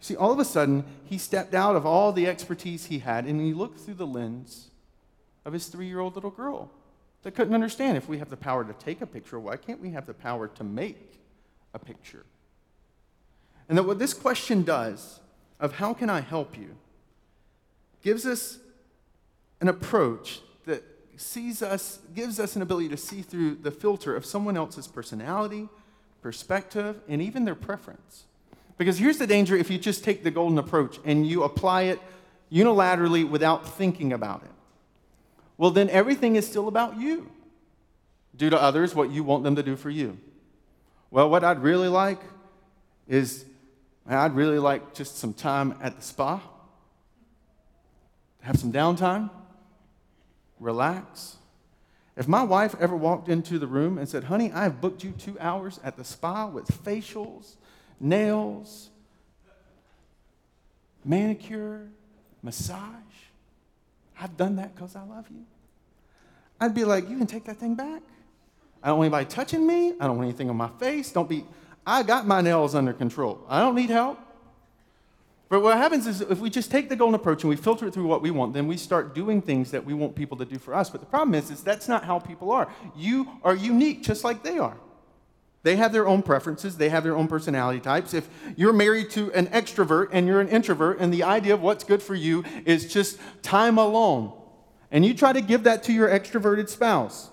See, 0.00 0.16
all 0.16 0.32
of 0.32 0.38
a 0.38 0.44
sudden, 0.44 0.84
he 1.04 1.18
stepped 1.18 1.54
out 1.54 1.76
of 1.76 1.86
all 1.86 2.12
the 2.12 2.26
expertise 2.26 2.86
he 2.86 2.98
had 2.98 3.24
and 3.24 3.40
he 3.40 3.54
looked 3.54 3.80
through 3.80 3.94
the 3.94 4.06
lens 4.06 4.68
of 5.44 5.52
his 5.52 5.66
three 5.66 5.86
year 5.86 6.00
old 6.00 6.14
little 6.14 6.30
girl 6.30 6.70
that 7.22 7.34
couldn't 7.34 7.54
understand 7.54 7.96
if 7.96 8.08
we 8.08 8.18
have 8.18 8.30
the 8.30 8.36
power 8.36 8.64
to 8.64 8.72
take 8.74 9.00
a 9.00 9.06
picture, 9.06 9.40
why 9.40 9.56
can't 9.56 9.80
we 9.80 9.90
have 9.90 10.06
the 10.06 10.14
power 10.14 10.46
to 10.48 10.64
make 10.64 11.20
a 11.72 11.78
picture? 11.78 12.24
And 13.68 13.78
that 13.78 13.84
what 13.84 13.98
this 13.98 14.12
question 14.12 14.62
does 14.62 15.20
of 15.58 15.76
how 15.76 15.94
can 15.94 16.10
I 16.10 16.20
help 16.20 16.56
you 16.56 16.76
gives 18.02 18.26
us 18.26 18.58
an 19.62 19.68
approach 19.68 20.40
that 20.66 20.84
sees 21.16 21.62
us, 21.62 22.00
gives 22.14 22.38
us 22.38 22.56
an 22.56 22.62
ability 22.62 22.90
to 22.90 22.96
see 22.98 23.22
through 23.22 23.54
the 23.56 23.70
filter 23.70 24.14
of 24.14 24.26
someone 24.26 24.56
else's 24.56 24.86
personality, 24.86 25.70
perspective, 26.20 27.00
and 27.08 27.22
even 27.22 27.46
their 27.46 27.54
preference. 27.54 28.24
Because 28.76 28.98
here's 28.98 29.18
the 29.18 29.26
danger 29.26 29.56
if 29.56 29.70
you 29.70 29.78
just 29.78 30.04
take 30.04 30.24
the 30.24 30.30
golden 30.30 30.58
approach 30.58 30.98
and 31.04 31.26
you 31.26 31.44
apply 31.44 31.82
it 31.82 32.00
unilaterally 32.52 33.28
without 33.28 33.68
thinking 33.76 34.12
about 34.12 34.42
it. 34.42 34.50
Well, 35.56 35.70
then 35.70 35.88
everything 35.90 36.36
is 36.36 36.46
still 36.46 36.68
about 36.68 36.98
you. 36.98 37.30
Do 38.36 38.50
to 38.50 38.60
others 38.60 38.94
what 38.94 39.10
you 39.10 39.22
want 39.22 39.44
them 39.44 39.56
to 39.56 39.62
do 39.62 39.76
for 39.76 39.90
you. 39.90 40.18
Well, 41.10 41.30
what 41.30 41.44
I'd 41.44 41.62
really 41.62 41.88
like 41.88 42.20
is 43.06 43.44
I'd 44.06 44.34
really 44.34 44.58
like 44.58 44.94
just 44.94 45.18
some 45.18 45.32
time 45.32 45.76
at 45.80 45.96
the 45.96 46.02
spa, 46.02 46.42
have 48.42 48.58
some 48.58 48.72
downtime, 48.72 49.30
relax. 50.58 51.36
If 52.16 52.28
my 52.28 52.42
wife 52.42 52.74
ever 52.80 52.96
walked 52.96 53.28
into 53.28 53.58
the 53.58 53.66
room 53.66 53.98
and 53.98 54.08
said, 54.08 54.24
Honey, 54.24 54.52
I've 54.52 54.80
booked 54.80 55.02
you 55.02 55.12
two 55.12 55.36
hours 55.40 55.80
at 55.82 55.96
the 55.96 56.04
spa 56.04 56.46
with 56.46 56.66
facials, 56.66 57.56
nails, 58.00 58.90
manicure, 61.04 61.88
massage, 62.42 62.80
I've 64.20 64.36
done 64.36 64.56
that 64.56 64.74
because 64.74 64.96
I 64.96 65.02
love 65.02 65.26
you. 65.30 65.44
I'd 66.60 66.74
be 66.74 66.84
like, 66.84 67.08
You 67.08 67.18
can 67.18 67.26
take 67.26 67.44
that 67.44 67.58
thing 67.58 67.74
back. 67.74 68.02
I 68.82 68.88
don't 68.88 68.98
want 68.98 69.06
anybody 69.06 69.26
touching 69.26 69.66
me. 69.66 69.94
I 69.98 70.06
don't 70.06 70.16
want 70.18 70.28
anything 70.28 70.50
on 70.50 70.56
my 70.56 70.68
face. 70.78 71.10
Don't 71.10 71.28
be, 71.28 71.44
I 71.86 72.02
got 72.02 72.26
my 72.26 72.42
nails 72.42 72.74
under 72.74 72.92
control. 72.92 73.40
I 73.48 73.60
don't 73.60 73.74
need 73.74 73.90
help. 73.90 74.18
But 75.48 75.62
what 75.62 75.76
happens 75.76 76.06
is 76.06 76.20
if 76.20 76.40
we 76.40 76.50
just 76.50 76.70
take 76.70 76.88
the 76.88 76.96
golden 76.96 77.14
approach 77.14 77.44
and 77.44 77.50
we 77.50 77.56
filter 77.56 77.86
it 77.86 77.94
through 77.94 78.06
what 78.06 78.22
we 78.22 78.30
want, 78.30 78.54
then 78.54 78.66
we 78.66 78.76
start 78.76 79.14
doing 79.14 79.40
things 79.40 79.70
that 79.70 79.84
we 79.84 79.94
want 79.94 80.14
people 80.14 80.36
to 80.38 80.44
do 80.44 80.58
for 80.58 80.74
us. 80.74 80.90
But 80.90 81.00
the 81.00 81.06
problem 81.06 81.34
is, 81.34 81.50
is 81.50 81.62
that's 81.62 81.88
not 81.88 82.04
how 82.04 82.18
people 82.18 82.50
are. 82.50 82.70
You 82.96 83.28
are 83.42 83.54
unique 83.54 84.02
just 84.02 84.24
like 84.24 84.42
they 84.42 84.58
are. 84.58 84.76
They 85.64 85.76
have 85.76 85.94
their 85.94 86.06
own 86.06 86.22
preferences, 86.22 86.76
they 86.76 86.90
have 86.90 87.04
their 87.04 87.16
own 87.16 87.26
personality 87.26 87.80
types. 87.80 88.12
If 88.12 88.28
you're 88.54 88.74
married 88.74 89.08
to 89.12 89.32
an 89.32 89.46
extrovert 89.46 90.10
and 90.12 90.26
you're 90.26 90.42
an 90.42 90.48
introvert, 90.48 90.98
and 91.00 91.12
the 91.12 91.22
idea 91.22 91.54
of 91.54 91.62
what's 91.62 91.84
good 91.84 92.02
for 92.02 92.14
you 92.14 92.44
is 92.66 92.92
just 92.92 93.18
time 93.42 93.78
alone, 93.78 94.32
and 94.90 95.06
you 95.06 95.14
try 95.14 95.32
to 95.32 95.40
give 95.40 95.64
that 95.64 95.82
to 95.84 95.92
your 95.92 96.08
extroverted 96.08 96.68
spouse, 96.68 97.30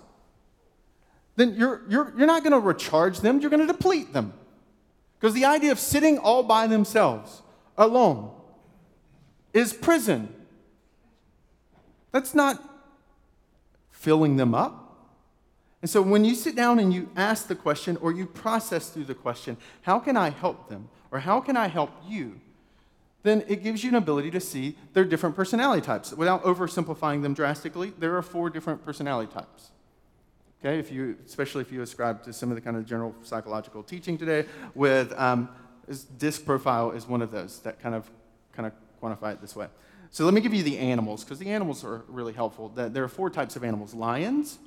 then 1.36 1.56
you're, 1.56 1.82
you're, 1.89 2.13
you're 2.17 2.28
not 2.28 2.41
going 2.41 2.54
to 2.54 2.60
recharge 2.60 3.20
them, 3.20 3.41
you're 3.41 3.50
going 3.50 3.67
to 3.67 3.72
deplete 3.72 4.13
them. 4.13 4.34
Because 5.20 5.34
the 5.34 5.46
idea 5.46 5.74
of 5.74 5.80
sitting 5.80 6.17
all 6.17 6.41
by 6.41 6.67
themselves, 6.67 7.41
alone, 7.78 8.32
is 9.54 9.74
prison. 9.74 10.34
That's 12.13 12.34
not 12.34 12.63
filling 13.91 14.38
them 14.38 14.56
up. 14.56 14.81
And 15.82 15.89
so 15.89 16.02
when 16.02 16.24
you 16.24 16.36
sit 16.36 16.56
down 16.56 16.80
and 16.80 16.94
you 16.94 17.10
ask 17.15 17.48
the 17.48 17.56
question 17.56 17.98
or 17.98 18.12
you 18.12 18.26
process 18.26 18.89
through 18.89 19.06
the 19.06 19.15
question, 19.15 19.58
how 19.82 20.00
can 20.00 20.15
I 20.15 20.30
help 20.30 20.70
them? 20.70 20.89
Or 21.12 21.20
how 21.20 21.41
can 21.41 21.58
I 21.58 21.67
help 21.67 21.91
you? 22.08 22.39
Then 23.24 23.44
it 23.48 23.63
gives 23.63 23.84
you 23.84 23.89
an 23.89 23.96
ability 23.96 24.32
to 24.32 24.39
see 24.39 24.78
their 24.94 25.06
different 25.06 25.36
personality 25.36 25.82
types. 25.82 26.13
Without 26.13 26.44
oversimplifying 26.44 27.22
them 27.22 27.34
drastically, 27.34 27.94
there 28.00 28.15
are 28.15 28.22
four 28.22 28.50
different 28.50 28.84
personality 28.86 29.32
types. 29.32 29.72
Okay, 30.60 30.78
if 30.78 30.91
you, 30.91 31.17
especially 31.26 31.62
if 31.62 31.72
you 31.72 31.82
ascribe 31.82 32.24
to 32.24 32.34
some 32.34 32.50
of 32.50 32.56
the 32.56 32.62
kind 32.62 32.78
of 32.78 32.86
general 32.86 33.15
psychological 33.24 33.82
teaching 33.82 34.17
today, 34.17 34.46
with 34.76 35.12
um, 35.20 35.50
disc 36.17 36.46
profile 36.46 36.91
is 36.91 37.08
one 37.08 37.22
of 37.22 37.32
those 37.32 37.60
that 37.60 37.80
kind 37.80 37.96
of 37.96 38.10
kind 38.54 38.67
of 38.67 38.74
quantify 39.02 39.34
it 39.34 39.41
this 39.41 39.56
way. 39.56 39.67
So 40.12 40.26
let 40.26 40.34
me 40.34 40.41
give 40.41 40.54
you 40.54 40.62
the 40.62 40.78
animals 40.78 41.24
because 41.24 41.39
the 41.39 41.50
animals 41.50 41.84
are 41.84 42.04
really 42.08 42.34
helpful. 42.34 42.70
There 42.70 43.04
are 43.04 43.08
four 43.08 43.30
types 43.32 43.56
of 43.56 43.63
animals: 43.63 43.96
lions, 43.96 44.60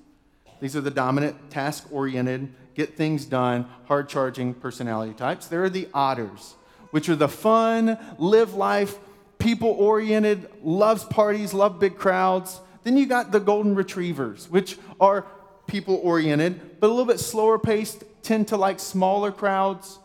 these 0.64 0.74
are 0.74 0.81
the 0.81 0.90
dominant, 0.90 1.50
task 1.50 1.87
oriented, 1.92 2.50
get 2.74 2.96
things 2.96 3.27
done, 3.27 3.68
hard 3.85 4.09
charging 4.09 4.55
personality 4.55 5.12
types. 5.12 5.46
There 5.46 5.62
are 5.62 5.68
the 5.68 5.88
otters, 5.92 6.55
which 6.90 7.11
are 7.11 7.16
the 7.16 7.29
fun, 7.29 7.98
live 8.16 8.55
life, 8.55 8.96
people 9.38 9.68
oriented, 9.68 10.48
loves 10.62 11.05
parties, 11.05 11.53
love 11.53 11.79
big 11.79 11.98
crowds. 11.98 12.62
Then 12.83 12.96
you 12.96 13.05
got 13.05 13.31
the 13.31 13.40
golden 13.40 13.74
retrievers, 13.74 14.48
which 14.48 14.79
are 14.98 15.27
people 15.66 16.00
oriented, 16.03 16.81
but 16.81 16.87
a 16.87 16.88
little 16.88 17.05
bit 17.05 17.20
slower 17.20 17.59
paced, 17.59 18.03
tend 18.22 18.48
to 18.48 18.57
like 18.57 18.81
smaller 18.81 19.33
crowds, 19.33 19.98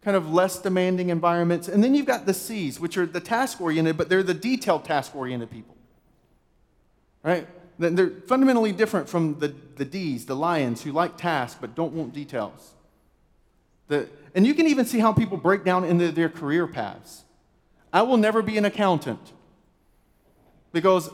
kind 0.00 0.16
of 0.16 0.32
less 0.32 0.60
demanding 0.60 1.08
environments. 1.08 1.66
And 1.66 1.82
then 1.82 1.96
you've 1.96 2.06
got 2.06 2.24
the 2.24 2.34
C's, 2.34 2.78
which 2.78 2.96
are 2.96 3.04
the 3.04 3.18
task 3.18 3.60
oriented, 3.60 3.96
but 3.96 4.08
they're 4.08 4.22
the 4.22 4.32
detailed 4.32 4.84
task 4.84 5.16
oriented 5.16 5.50
people. 5.50 5.76
Right? 7.24 7.48
They're 7.90 8.10
fundamentally 8.26 8.72
different 8.72 9.08
from 9.08 9.38
the, 9.38 9.54
the 9.76 9.84
D's, 9.84 10.26
the 10.26 10.36
lions, 10.36 10.82
who 10.82 10.92
like 10.92 11.16
tasks 11.16 11.58
but 11.60 11.74
don't 11.74 11.92
want 11.92 12.12
details. 12.12 12.74
The, 13.88 14.08
and 14.34 14.46
you 14.46 14.54
can 14.54 14.66
even 14.66 14.86
see 14.86 14.98
how 14.98 15.12
people 15.12 15.36
break 15.36 15.64
down 15.64 15.84
into 15.84 16.12
their 16.12 16.28
career 16.28 16.66
paths. 16.66 17.24
I 17.92 18.02
will 18.02 18.16
never 18.16 18.42
be 18.42 18.56
an 18.56 18.64
accountant 18.64 19.32
because 20.72 21.10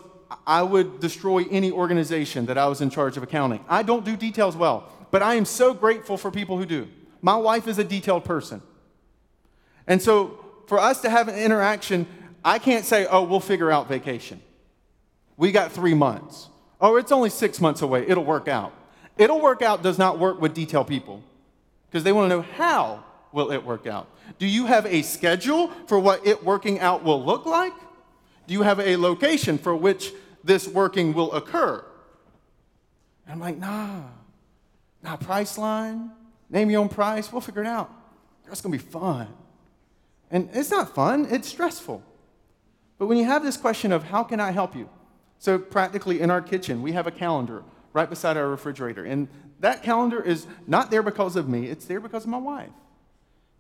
I 0.47 0.63
would 0.63 1.01
destroy 1.01 1.45
any 1.51 1.73
organization 1.73 2.47
that 2.47 2.59
I 2.59 2.67
was 2.67 2.81
in 2.81 2.91
charge 2.91 3.17
of 3.17 3.23
accounting. 3.23 3.65
I 3.69 3.83
don't 3.83 4.05
do 4.05 4.17
details 4.17 4.57
well, 4.57 4.89
but 5.11 5.23
I 5.23 5.35
am 5.35 5.45
so 5.45 5.75
grateful 5.75 6.17
for 6.17 6.31
people 6.31 6.59
who 6.59 6.67
do. 6.67 6.89
My 7.21 7.37
wife 7.37 7.67
is 7.67 7.79
a 7.79 7.85
detailed 7.85 8.25
person. 8.25 8.63
And 9.87 10.01
so 10.01 10.39
for 10.67 10.79
us 10.79 11.01
to 11.01 11.11
have 11.11 11.29
an 11.29 11.37
interaction, 11.37 12.07
I 12.45 12.59
can't 12.59 12.85
say, 12.85 13.07
oh, 13.07 13.25
we'll 13.25 13.41
figure 13.41 13.71
out 13.71 13.89
vacation. 13.89 14.41
We 15.37 15.51
got 15.51 15.73
three 15.73 15.95
months. 15.95 16.49
Oh, 16.81 16.97
it's 16.97 17.13
only 17.13 17.31
six 17.31 17.61
months 17.61 17.83
away. 17.83 18.05
It'll 18.07 18.25
work 18.25 18.49
out. 18.49 18.73
It'll 19.17 19.41
work 19.41 19.63
out 19.63 19.83
does 19.83 19.99
not 19.99 20.19
work 20.19 20.41
with 20.41 20.55
detail 20.55 20.85
people 20.85 21.23
because 21.91 22.05
they 22.05 22.13
want 22.13 22.31
to 22.31 22.37
know 22.37 22.43
how 22.43 23.05
will 23.33 23.51
it 23.51 23.65
work 23.65 23.87
out. 23.87 24.09
Do 24.39 24.47
you 24.47 24.67
have 24.67 24.87
a 24.87 25.03
schedule 25.03 25.69
for 25.87 25.99
what 25.99 26.27
it 26.27 26.45
working 26.45 26.79
out 26.81 27.03
will 27.03 27.23
look 27.23 27.47
like? 27.47 27.73
Do 28.47 28.55
you 28.55 28.63
have 28.63 28.81
a 28.81 28.97
location 28.97 29.59
for 29.59 29.75
which 29.75 30.13
this 30.45 30.69
working 30.69 31.13
will 31.13 31.33
occur? 31.33 31.85
And 33.27 33.35
I'm 33.35 33.41
like, 33.41 33.59
nah, 33.59 34.03
nah, 35.03 35.17
Priceline, 35.17 36.11
name 36.49 36.71
your 36.71 36.81
own 36.81 36.89
price, 36.89 37.31
we'll 37.33 37.41
figure 37.41 37.63
it 37.63 37.67
out. 37.67 37.93
That's 38.47 38.63
to 38.63 38.69
be 38.69 38.79
fun. 38.79 39.29
And 40.31 40.49
it's 40.53 40.71
not 40.71 40.95
fun, 40.95 41.27
it's 41.31 41.49
stressful. 41.49 42.03
But 42.99 43.07
when 43.07 43.19
you 43.19 43.25
have 43.25 43.43
this 43.43 43.57
question 43.57 43.93
of 43.93 44.05
how 44.05 44.23
can 44.23 44.41
I 44.41 44.51
help 44.51 44.75
you? 44.75 44.89
So, 45.39 45.59
practically 45.59 46.21
in 46.21 46.31
our 46.31 46.41
kitchen, 46.41 46.83
we 46.83 46.93
have 46.93 47.07
a 47.07 47.13
calendar 47.13 47.63
right 47.93 48.09
beside 48.09 48.37
our 48.37 48.49
refrigerator. 48.49 49.05
And 49.05 49.29
that 49.61 49.83
calendar 49.83 50.23
is 50.23 50.47
not 50.67 50.91
there 50.91 51.03
because 51.03 51.37
of 51.37 51.49
me, 51.49 51.67
it's 51.67 51.85
there 51.85 52.01
because 52.01 52.25
of 52.25 52.31
my 52.31 52.39
wife. 52.39 52.71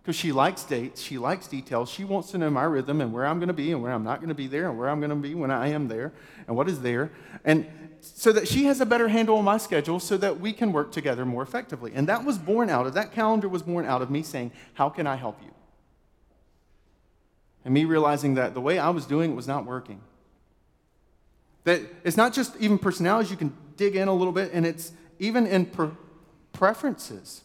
Because 0.02 0.16
she 0.16 0.32
likes 0.32 0.64
dates, 0.64 1.02
she 1.02 1.18
likes 1.18 1.46
details, 1.48 1.90
she 1.90 2.04
wants 2.04 2.30
to 2.30 2.38
know 2.38 2.48
my 2.48 2.64
rhythm 2.64 3.00
and 3.00 3.12
where 3.12 3.26
I'm 3.26 3.38
going 3.38 3.48
to 3.48 3.54
be 3.54 3.72
and 3.72 3.82
where 3.82 3.92
I'm 3.92 4.04
not 4.04 4.20
going 4.20 4.28
to 4.28 4.34
be 4.34 4.46
there 4.46 4.68
and 4.68 4.78
where 4.78 4.88
I'm 4.88 5.00
going 5.00 5.10
to 5.10 5.16
be 5.16 5.34
when 5.34 5.50
I 5.50 5.68
am 5.68 5.88
there 5.88 6.12
and 6.46 6.56
what 6.56 6.68
is 6.68 6.80
there. 6.80 7.10
And 7.44 7.66
so 8.00 8.32
that 8.32 8.48
she 8.48 8.64
has 8.64 8.80
a 8.80 8.86
better 8.86 9.08
handle 9.08 9.36
on 9.36 9.44
my 9.44 9.58
schedule 9.58 10.00
so 10.00 10.16
that 10.16 10.40
we 10.40 10.52
can 10.52 10.72
work 10.72 10.92
together 10.92 11.26
more 11.26 11.42
effectively. 11.42 11.92
And 11.94 12.08
that 12.08 12.24
was 12.24 12.38
born 12.38 12.70
out 12.70 12.86
of, 12.86 12.94
that 12.94 13.12
calendar 13.12 13.48
was 13.48 13.62
born 13.62 13.84
out 13.84 14.02
of 14.02 14.10
me 14.10 14.22
saying, 14.22 14.52
How 14.74 14.88
can 14.88 15.06
I 15.06 15.16
help 15.16 15.42
you? 15.42 15.50
And 17.64 17.74
me 17.74 17.84
realizing 17.84 18.34
that 18.34 18.54
the 18.54 18.60
way 18.60 18.78
I 18.78 18.90
was 18.90 19.04
doing 19.04 19.32
it 19.32 19.34
was 19.34 19.48
not 19.48 19.66
working. 19.66 20.00
That 21.68 21.82
it's 22.02 22.16
not 22.16 22.32
just 22.32 22.56
even 22.58 22.78
personalities, 22.78 23.30
you 23.30 23.36
can 23.36 23.54
dig 23.76 23.94
in 23.94 24.08
a 24.08 24.14
little 24.14 24.32
bit, 24.32 24.52
and 24.54 24.64
it's 24.64 24.92
even 25.18 25.46
in 25.46 25.66
pre- 25.66 25.90
preferences. 26.54 27.42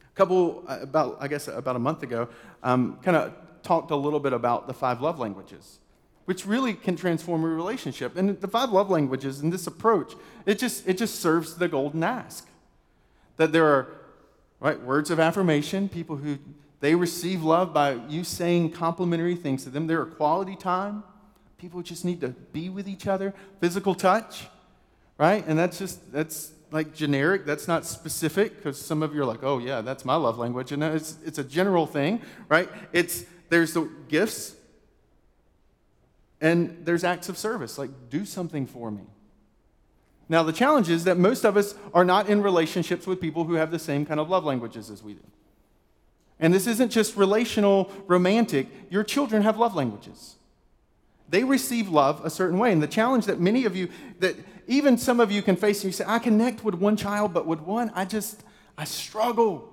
A 0.00 0.16
couple, 0.16 0.64
uh, 0.66 0.78
about, 0.80 1.18
I 1.20 1.28
guess, 1.28 1.46
about 1.46 1.76
a 1.76 1.78
month 1.78 2.02
ago, 2.02 2.30
um, 2.62 2.98
kind 3.02 3.14
of 3.14 3.34
talked 3.62 3.90
a 3.90 3.96
little 3.96 4.20
bit 4.20 4.32
about 4.32 4.68
the 4.68 4.72
five 4.72 5.02
love 5.02 5.18
languages, 5.18 5.80
which 6.24 6.46
really 6.46 6.72
can 6.72 6.96
transform 6.96 7.44
a 7.44 7.48
relationship. 7.48 8.16
And 8.16 8.40
the 8.40 8.48
five 8.48 8.70
love 8.70 8.88
languages 8.88 9.40
and 9.40 9.52
this 9.52 9.66
approach, 9.66 10.14
it 10.46 10.58
just, 10.58 10.88
it 10.88 10.96
just 10.96 11.16
serves 11.16 11.56
the 11.56 11.68
golden 11.68 12.02
ask. 12.04 12.48
That 13.36 13.52
there 13.52 13.66
are 13.66 13.88
right, 14.60 14.80
words 14.80 15.10
of 15.10 15.20
affirmation, 15.20 15.90
people 15.90 16.16
who 16.16 16.38
they 16.80 16.94
receive 16.94 17.42
love 17.42 17.74
by 17.74 18.00
you 18.08 18.24
saying 18.24 18.70
complimentary 18.70 19.36
things 19.36 19.64
to 19.64 19.68
them. 19.68 19.88
There 19.88 20.00
are 20.00 20.06
quality 20.06 20.56
time. 20.56 21.02
People 21.58 21.82
just 21.82 22.04
need 22.04 22.20
to 22.20 22.28
be 22.28 22.68
with 22.68 22.88
each 22.88 23.06
other. 23.06 23.32
Physical 23.60 23.94
touch, 23.94 24.46
right? 25.18 25.44
And 25.46 25.58
that's 25.58 25.78
just, 25.78 26.12
that's 26.12 26.52
like 26.70 26.94
generic. 26.94 27.46
That's 27.46 27.66
not 27.66 27.86
specific 27.86 28.56
because 28.56 28.80
some 28.80 29.02
of 29.02 29.14
you 29.14 29.22
are 29.22 29.26
like, 29.26 29.42
oh, 29.42 29.58
yeah, 29.58 29.80
that's 29.80 30.04
my 30.04 30.16
love 30.16 30.38
language. 30.38 30.72
And 30.72 30.82
it's, 30.82 31.16
it's 31.24 31.38
a 31.38 31.44
general 31.44 31.86
thing, 31.86 32.20
right? 32.48 32.68
It's, 32.92 33.24
there's 33.48 33.72
the 33.72 33.88
gifts 34.08 34.54
and 36.40 36.82
there's 36.84 37.04
acts 37.04 37.28
of 37.28 37.38
service, 37.38 37.78
like 37.78 37.90
do 38.10 38.24
something 38.24 38.66
for 38.66 38.90
me. 38.90 39.04
Now, 40.28 40.42
the 40.42 40.52
challenge 40.52 40.90
is 40.90 41.04
that 41.04 41.16
most 41.16 41.44
of 41.44 41.56
us 41.56 41.74
are 41.94 42.04
not 42.04 42.28
in 42.28 42.42
relationships 42.42 43.06
with 43.06 43.20
people 43.20 43.44
who 43.44 43.54
have 43.54 43.70
the 43.70 43.78
same 43.78 44.04
kind 44.04 44.18
of 44.18 44.28
love 44.28 44.44
languages 44.44 44.90
as 44.90 45.02
we 45.02 45.14
do. 45.14 45.22
And 46.38 46.52
this 46.52 46.66
isn't 46.66 46.90
just 46.90 47.16
relational, 47.16 47.90
romantic. 48.06 48.66
Your 48.90 49.04
children 49.04 49.42
have 49.42 49.56
love 49.56 49.74
languages. 49.74 50.35
They 51.28 51.44
receive 51.44 51.88
love 51.88 52.24
a 52.24 52.30
certain 52.30 52.58
way. 52.58 52.72
And 52.72 52.82
the 52.82 52.86
challenge 52.86 53.26
that 53.26 53.40
many 53.40 53.64
of 53.64 53.74
you, 53.74 53.88
that 54.20 54.36
even 54.66 54.98
some 54.98 55.20
of 55.20 55.30
you 55.30 55.42
can 55.42 55.56
face, 55.56 55.84
you 55.84 55.92
say, 55.92 56.04
I 56.06 56.18
connect 56.18 56.64
with 56.64 56.74
one 56.74 56.96
child, 56.96 57.32
but 57.34 57.46
with 57.46 57.60
one, 57.60 57.90
I 57.94 58.04
just, 58.04 58.42
I 58.78 58.84
struggle. 58.84 59.72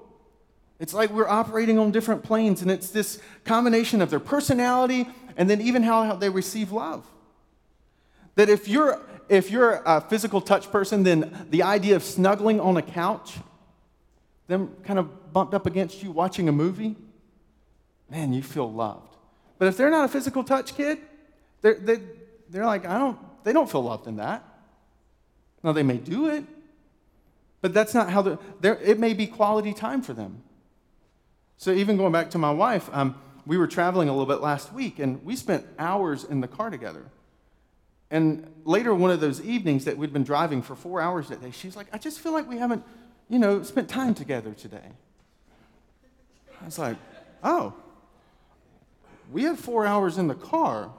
It's 0.79 0.93
like 0.93 1.11
we're 1.11 1.27
operating 1.27 1.79
on 1.79 1.91
different 1.91 2.23
planes, 2.23 2.61
and 2.61 2.69
it's 2.69 2.89
this 2.89 3.19
combination 3.45 4.01
of 4.01 4.09
their 4.09 4.19
personality 4.19 5.07
and 5.37 5.49
then 5.49 5.61
even 5.61 5.83
how 5.83 6.15
they 6.15 6.29
receive 6.29 6.71
love. 6.71 7.07
That 8.35 8.49
if 8.49 8.67
you're, 8.67 9.01
if 9.29 9.51
you're 9.51 9.81
a 9.85 10.01
physical 10.01 10.41
touch 10.41 10.71
person, 10.71 11.03
then 11.03 11.47
the 11.49 11.63
idea 11.63 11.95
of 11.95 12.03
snuggling 12.03 12.59
on 12.59 12.77
a 12.77 12.81
couch, 12.81 13.35
them 14.47 14.75
kind 14.83 14.99
of 14.99 15.33
bumped 15.33 15.53
up 15.53 15.65
against 15.65 16.03
you 16.03 16.11
watching 16.11 16.49
a 16.49 16.51
movie, 16.51 16.95
man, 18.09 18.33
you 18.33 18.43
feel 18.43 18.71
loved. 18.71 19.15
But 19.57 19.67
if 19.67 19.77
they're 19.77 19.89
not 19.89 20.05
a 20.05 20.07
physical 20.07 20.43
touch 20.43 20.75
kid, 20.75 20.99
they're, 21.63 21.73
they, 21.73 21.99
they're 22.49 22.65
like, 22.65 22.85
I 22.85 22.99
don't, 22.99 23.17
they 23.43 23.53
don't 23.53 23.69
feel 23.69 23.83
loved 23.83 24.05
in 24.05 24.17
that. 24.17 24.43
Now, 25.63 25.71
they 25.71 25.81
may 25.81 25.97
do 25.97 26.27
it, 26.27 26.43
but 27.61 27.73
that's 27.73 27.93
not 27.93 28.09
how 28.09 28.37
they're, 28.61 28.75
it 28.75 28.99
may 28.99 29.13
be 29.13 29.25
quality 29.25 29.73
time 29.73 30.03
for 30.03 30.13
them. 30.13 30.43
So, 31.57 31.71
even 31.71 31.97
going 31.97 32.11
back 32.11 32.29
to 32.31 32.37
my 32.37 32.51
wife, 32.51 32.89
um, 32.91 33.15
we 33.45 33.57
were 33.57 33.67
traveling 33.67 34.09
a 34.09 34.11
little 34.11 34.27
bit 34.27 34.41
last 34.41 34.73
week, 34.73 34.99
and 34.99 35.23
we 35.23 35.35
spent 35.35 35.65
hours 35.79 36.25
in 36.25 36.41
the 36.41 36.47
car 36.47 36.69
together. 36.69 37.05
And 38.11 38.51
later, 38.65 38.93
one 38.93 39.09
of 39.09 39.21
those 39.21 39.41
evenings 39.41 39.85
that 39.85 39.97
we'd 39.97 40.13
been 40.13 40.23
driving 40.23 40.61
for 40.61 40.75
four 40.75 41.01
hours 41.01 41.29
that 41.29 41.41
day, 41.41 41.51
she's 41.51 41.75
like, 41.75 41.87
I 41.93 41.97
just 41.97 42.19
feel 42.19 42.33
like 42.33 42.47
we 42.47 42.57
haven't, 42.57 42.83
you 43.29 43.39
know, 43.39 43.63
spent 43.63 43.89
time 43.89 44.13
together 44.13 44.53
today. 44.53 44.91
I 46.61 46.65
was 46.65 46.77
like, 46.77 46.97
oh, 47.43 47.73
we 49.31 49.43
had 49.43 49.57
four 49.57 49.85
hours 49.85 50.17
in 50.17 50.27
the 50.27 50.35
car. 50.35 50.91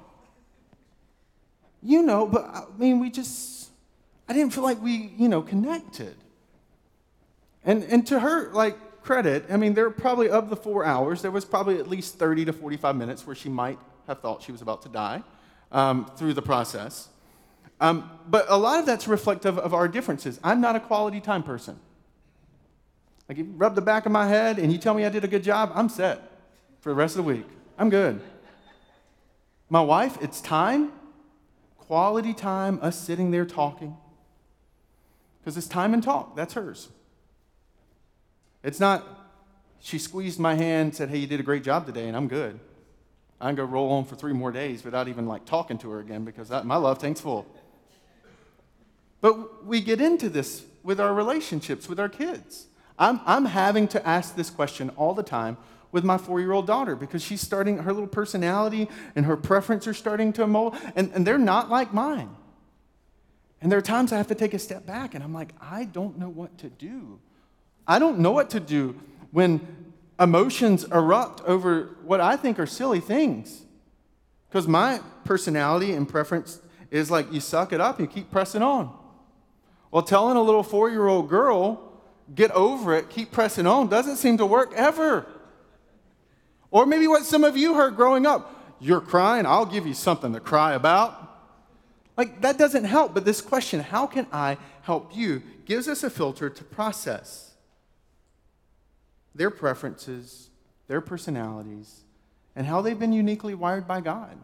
You 1.85 2.03
know, 2.03 2.27
but 2.27 2.47
I 2.47 2.65
mean, 2.79 2.99
we 2.99 3.11
just, 3.11 3.69
I 4.27 4.33
didn't 4.33 4.55
feel 4.55 4.65
like 4.65 4.83
we, 4.83 5.13
you 5.19 5.29
know, 5.29 5.43
connected. 5.43 6.17
And, 7.63 7.85
and 7.85 8.07
to 8.07 8.21
her, 8.21 8.51
like, 8.53 9.03
credit, 9.03 9.45
I 9.51 9.59
mean, 9.59 9.75
there 9.75 9.91
probably, 9.91 10.31
of 10.31 10.49
the 10.49 10.57
four 10.57 10.85
hours, 10.85 11.21
there 11.21 11.31
was 11.31 11.45
probably 11.45 11.79
at 11.79 11.87
least 11.87 12.19
30 12.19 12.47
to 12.47 12.53
45 12.55 12.97
minutes 12.97 13.27
where 13.27 13.37
she 13.37 13.51
might 13.51 13.79
have 14.07 14.21
thought 14.21 14.43
she 14.43 14.51
was 14.51 14.63
about 14.63 14.81
to 14.83 14.89
die 14.89 15.23
um, 15.73 16.11
through 16.17 16.33
the 16.33 16.43
process. 16.43 17.09
Um, 17.81 18.11
but 18.29 18.47
a 18.49 18.57
lot 18.57 18.81
of 18.81 18.87
that's 18.87 19.07
reflective 19.07 19.59
of 19.59 19.75
our 19.75 19.87
differences. 19.87 20.41
I'm 20.43 20.63
not 20.63 20.77
a 20.77 20.81
quality 20.81 21.21
time 21.21 21.43
person. 21.43 21.79
Like, 23.29 23.37
you 23.37 23.45
rub 23.57 23.75
the 23.75 23.83
back 23.83 24.07
of 24.07 24.13
my 24.13 24.27
head 24.27 24.59
and 24.59 24.73
you 24.73 24.79
tell 24.79 24.95
me 24.95 25.05
I 25.05 25.11
did 25.11 25.25
a 25.25 25.29
good 25.29 25.45
job, 25.45 25.71
I'm 25.75 25.91
set 25.91 26.23
for 26.81 26.89
the 26.89 26.95
rest 26.95 27.17
of 27.17 27.25
the 27.25 27.31
week. 27.31 27.47
I'm 27.77 27.91
good. 27.91 28.21
My 29.69 29.83
wife, 29.83 30.17
it's 30.23 30.41
time, 30.41 30.93
quality 31.87 32.35
time, 32.35 32.79
us 32.83 32.99
sitting 32.99 33.31
there 33.31 33.45
talking. 33.45 33.97
Because 35.41 35.57
it's 35.57 35.69
time 35.69 35.93
and 35.95 36.03
talk. 36.03 36.37
That's 36.37 36.55
hers. 36.55 36.89
It's 38.63 38.81
not, 38.81 39.07
she 39.81 39.99
squeezed 39.99 40.41
my 40.41 40.55
hand, 40.55 40.95
said, 40.95 41.11
Hey, 41.11 41.19
you 41.19 41.27
did 41.27 41.41
a 41.41 41.43
great 41.43 41.63
job 41.63 41.87
today, 41.87 42.09
and 42.09 42.17
I'm 42.17 42.29
good. 42.29 42.59
I 43.41 43.49
can 43.49 43.57
go 43.57 43.65
roll 43.65 43.93
on 43.93 44.05
for 44.05 44.17
three 44.17 44.33
more 44.33 44.53
days 44.53 44.85
without 44.85 45.09
even 45.09 45.27
like 45.27 45.45
talking 45.45 45.77
to 45.79 45.91
her 45.91 46.01
again 46.01 46.25
because 46.25 46.49
that, 46.49 46.65
my 46.65 46.77
love 46.77 46.99
tank's 46.99 47.21
full. 47.21 47.47
But 49.21 49.67
we 49.67 49.81
get 49.81 50.01
into 50.01 50.29
this 50.29 50.65
with 50.83 51.01
our 51.01 51.13
relationships 51.13 51.89
with 51.89 51.99
our 51.99 52.09
kids. 52.09 52.67
I'm, 52.99 53.21
I'm 53.27 53.47
having 53.47 53.89
to 53.89 54.07
ask 54.07 54.37
this 54.37 54.51
question 54.51 54.91
all 54.91 55.15
the 55.15 55.23
time 55.23 55.57
with 55.95 56.03
my 56.03 56.19
four 56.19 56.41
year 56.41 56.51
old 56.51 56.67
daughter 56.67 56.97
because 56.97 57.23
she's 57.23 57.41
starting, 57.41 57.79
her 57.79 57.93
little 57.93 58.09
personality 58.09 58.89
and 59.15 59.25
her 59.27 59.37
preference 59.37 59.87
are 59.87 59.95
starting 59.95 60.33
to 60.33 60.45
mold, 60.45 60.77
and, 60.97 61.13
and 61.15 61.25
they're 61.25 61.39
not 61.39 61.71
like 61.71 61.95
mine. 61.95 62.35
And 63.63 63.71
there 63.71 63.79
are 63.79 63.83
times 63.83 64.13
I 64.13 64.17
have 64.17 64.27
to 64.27 64.35
take 64.35 64.55
a 64.55 64.59
step 64.59 64.85
back 64.85 65.15
and 65.15 65.23
I'm 65.23 65.33
like, 65.33 65.55
I 65.61 65.85
don't 65.85 66.19
know 66.19 66.29
what 66.29 66.59
to 66.59 66.69
do. 66.69 67.21
I 67.87 68.01
don't 68.01 68.19
know 68.19 68.33
what 68.33 68.51
to 68.51 68.61
do 68.61 69.01
when 69.31 69.65
emotions 70.19 70.83
erupt 70.85 71.43
over 71.43 71.97
what 72.03 72.21
I 72.21 72.37
think 72.37 72.59
are 72.59 72.67
silly 72.67 73.01
things. 73.01 73.63
Because 74.49 74.67
my 74.67 75.01
personality 75.25 75.93
and 75.93 76.09
preference 76.09 76.61
is 76.91 77.09
like 77.09 77.33
you 77.33 77.39
suck 77.39 77.73
it 77.73 77.81
up 77.81 78.01
you 78.01 78.09
keep 78.09 78.33
pressing 78.33 78.63
on. 78.63 78.93
Well, 79.93 80.03
telling 80.03 80.37
a 80.37 80.43
little 80.43 80.65
four 80.65 80.91
year 80.91 81.07
old 81.07 81.29
girl 81.29 81.93
get 82.35 82.51
over 82.51 82.95
it, 82.95 83.11
keep 83.11 83.31
pressing 83.31 83.69
on, 83.69 83.87
doesn't 83.87 84.17
seem 84.17 84.39
to 84.39 84.47
work 84.47 84.73
ever. 84.75 85.27
Or 86.75 86.87
maybe 86.87 87.07
what 87.07 87.25
some 87.25 87.45
of 87.45 87.57
you 87.57 87.75
heard 87.75 87.95
growing 87.95 88.27
up 88.27 88.51
you're 88.81 89.01
crying, 89.01 89.47
I'll 89.47 89.65
give 89.65 89.87
you 89.87 89.95
something 89.95 90.33
to 90.33 90.41
cry 90.41 90.75
about. 90.75 91.31
Like, 92.17 92.41
that 92.41 92.59
doesn't 92.59 92.83
help. 92.83 93.15
But 93.15 93.25
this 93.25 93.41
question, 93.41 93.79
how 93.79 94.09
can 94.09 94.27
I 94.33 94.59
help 94.83 95.17
you, 95.17 95.43
gives 95.67 95.87
us 95.87 96.03
a 96.03 96.11
filter 96.11 96.51
to 96.51 96.65
process 96.65 97.53
their 99.37 99.51
preferences, 99.51 100.51
their 100.89 101.01
personalities, 101.01 102.01
and 102.57 102.67
how 102.67 102.83
they've 102.83 102.99
been 102.99 103.13
uniquely 103.13 103.55
wired 103.55 103.87
by 103.87 104.01
God. 104.01 104.37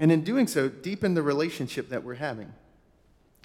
And 0.00 0.10
in 0.10 0.22
doing 0.22 0.48
so, 0.48 0.68
deepen 0.68 1.14
the 1.14 1.22
relationship 1.22 1.90
that 1.90 2.02
we're 2.02 2.14
having. 2.14 2.52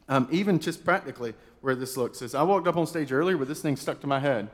Um, 0.09 0.27
even 0.31 0.59
just 0.59 0.83
practically, 0.83 1.35
where 1.61 1.75
this 1.75 1.97
looks 1.97 2.23
is 2.23 2.33
I 2.33 2.41
walked 2.41 2.67
up 2.67 2.77
on 2.77 2.87
stage 2.87 3.11
earlier 3.11 3.37
with 3.37 3.47
this 3.47 3.61
thing 3.61 3.75
stuck 3.75 4.01
to 4.01 4.07
my 4.07 4.19
head. 4.19 4.49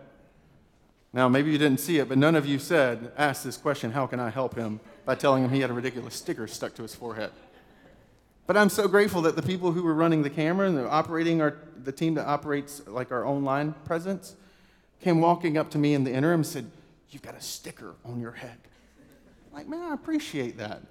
Now, 1.13 1.27
maybe 1.27 1.51
you 1.51 1.57
didn't 1.57 1.79
see 1.79 1.97
it, 1.97 2.07
but 2.07 2.17
none 2.17 2.35
of 2.35 2.45
you 2.45 2.57
said, 2.57 3.11
asked 3.17 3.43
this 3.43 3.57
question, 3.57 3.91
how 3.91 4.07
can 4.07 4.19
I 4.19 4.29
help 4.29 4.55
him, 4.55 4.79
by 5.05 5.15
telling 5.15 5.43
him 5.43 5.51
he 5.51 5.59
had 5.59 5.69
a 5.69 5.73
ridiculous 5.73 6.15
sticker 6.15 6.47
stuck 6.47 6.73
to 6.75 6.81
his 6.83 6.95
forehead. 6.95 7.31
But 8.47 8.57
I'm 8.57 8.69
so 8.69 8.87
grateful 8.87 9.21
that 9.23 9.35
the 9.35 9.41
people 9.41 9.71
who 9.71 9.83
were 9.83 9.93
running 9.93 10.23
the 10.23 10.29
camera 10.29 10.67
and 10.67 10.77
the 10.77 10.89
operating 10.89 11.41
our, 11.41 11.57
the 11.83 11.91
team 11.91 12.15
that 12.15 12.27
operates 12.27 12.81
like 12.87 13.11
our 13.11 13.25
online 13.25 13.73
presence 13.85 14.35
came 15.01 15.19
walking 15.19 15.57
up 15.57 15.69
to 15.71 15.77
me 15.77 15.93
in 15.93 16.03
the 16.03 16.13
interim 16.13 16.41
and 16.41 16.47
said, 16.47 16.69
You've 17.09 17.21
got 17.21 17.35
a 17.35 17.41
sticker 17.41 17.95
on 18.05 18.21
your 18.21 18.31
head. 18.31 18.57
I'm 19.47 19.57
like, 19.57 19.67
man, 19.67 19.91
I 19.91 19.93
appreciate 19.93 20.57
that. 20.59 20.81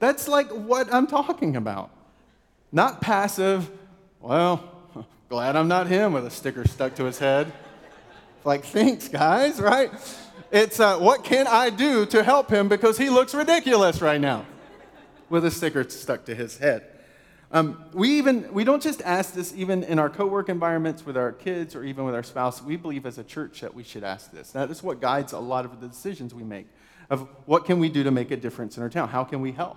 That's 0.00 0.26
like 0.26 0.50
what 0.50 0.92
I'm 0.92 1.06
talking 1.06 1.54
about. 1.54 1.90
Not 2.72 3.00
passive, 3.00 3.70
well, 4.20 4.72
Glad 5.28 5.56
I'm 5.56 5.68
not 5.68 5.86
him 5.86 6.12
with 6.12 6.26
a 6.26 6.30
sticker 6.30 6.66
stuck 6.68 6.94
to 6.96 7.04
his 7.04 7.18
head. 7.18 7.50
Like, 8.44 8.64
thanks, 8.64 9.08
guys, 9.08 9.60
right? 9.60 9.90
It's 10.50 10.80
uh, 10.80 10.98
what 10.98 11.24
can 11.24 11.46
I 11.46 11.70
do 11.70 12.04
to 12.06 12.22
help 12.22 12.50
him 12.50 12.68
because 12.68 12.98
he 12.98 13.08
looks 13.08 13.34
ridiculous 13.34 14.02
right 14.02 14.20
now 14.20 14.44
with 15.30 15.44
a 15.44 15.50
sticker 15.50 15.88
stuck 15.88 16.24
to 16.26 16.34
his 16.34 16.58
head. 16.58 16.88
Um, 17.52 17.84
we 17.92 18.18
even 18.18 18.52
we 18.52 18.64
don't 18.64 18.82
just 18.82 19.00
ask 19.02 19.34
this 19.34 19.54
even 19.54 19.84
in 19.84 19.98
our 19.98 20.08
co-work 20.08 20.48
environments 20.48 21.06
with 21.06 21.16
our 21.16 21.32
kids 21.32 21.76
or 21.76 21.84
even 21.84 22.04
with 22.04 22.14
our 22.14 22.22
spouse. 22.22 22.62
We 22.62 22.76
believe 22.76 23.06
as 23.06 23.18
a 23.18 23.24
church 23.24 23.60
that 23.60 23.74
we 23.74 23.84
should 23.84 24.04
ask 24.04 24.32
this. 24.32 24.50
That 24.52 24.70
is 24.70 24.82
what 24.82 25.00
guides 25.00 25.32
a 25.32 25.38
lot 25.38 25.64
of 25.64 25.80
the 25.80 25.86
decisions 25.86 26.34
we 26.34 26.42
make 26.42 26.66
of 27.10 27.28
what 27.46 27.64
can 27.64 27.78
we 27.78 27.90
do 27.90 28.02
to 28.04 28.10
make 28.10 28.30
a 28.30 28.36
difference 28.36 28.76
in 28.76 28.82
our 28.82 28.88
town? 28.88 29.08
How 29.08 29.22
can 29.22 29.40
we 29.40 29.52
help? 29.52 29.76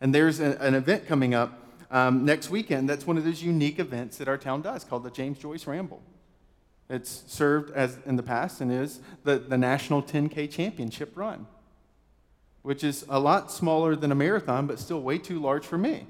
And 0.00 0.14
there's 0.14 0.40
a, 0.40 0.56
an 0.60 0.74
event 0.74 1.06
coming 1.06 1.34
up 1.34 1.58
um, 1.90 2.24
next 2.24 2.50
weekend 2.50 2.88
that's 2.88 3.06
one 3.06 3.18
of 3.18 3.24
those 3.24 3.42
unique 3.42 3.78
events 3.78 4.16
that 4.18 4.28
our 4.28 4.38
town 4.38 4.62
does 4.62 4.84
called 4.84 5.02
the 5.02 5.10
James 5.10 5.38
Joyce 5.38 5.66
Ramble. 5.66 6.02
It's 6.92 7.24
served 7.26 7.70
as 7.74 7.96
in 8.04 8.16
the 8.16 8.22
past 8.22 8.60
and 8.60 8.70
is 8.70 9.00
the, 9.24 9.38
the 9.38 9.56
National 9.56 10.02
10K 10.02 10.50
Championship 10.50 11.16
run, 11.16 11.46
which 12.60 12.84
is 12.84 13.06
a 13.08 13.18
lot 13.18 13.50
smaller 13.50 13.96
than 13.96 14.12
a 14.12 14.14
marathon, 14.14 14.66
but 14.66 14.78
still 14.78 15.00
way 15.00 15.16
too 15.16 15.40
large 15.40 15.64
for 15.64 15.78
me. 15.78 16.06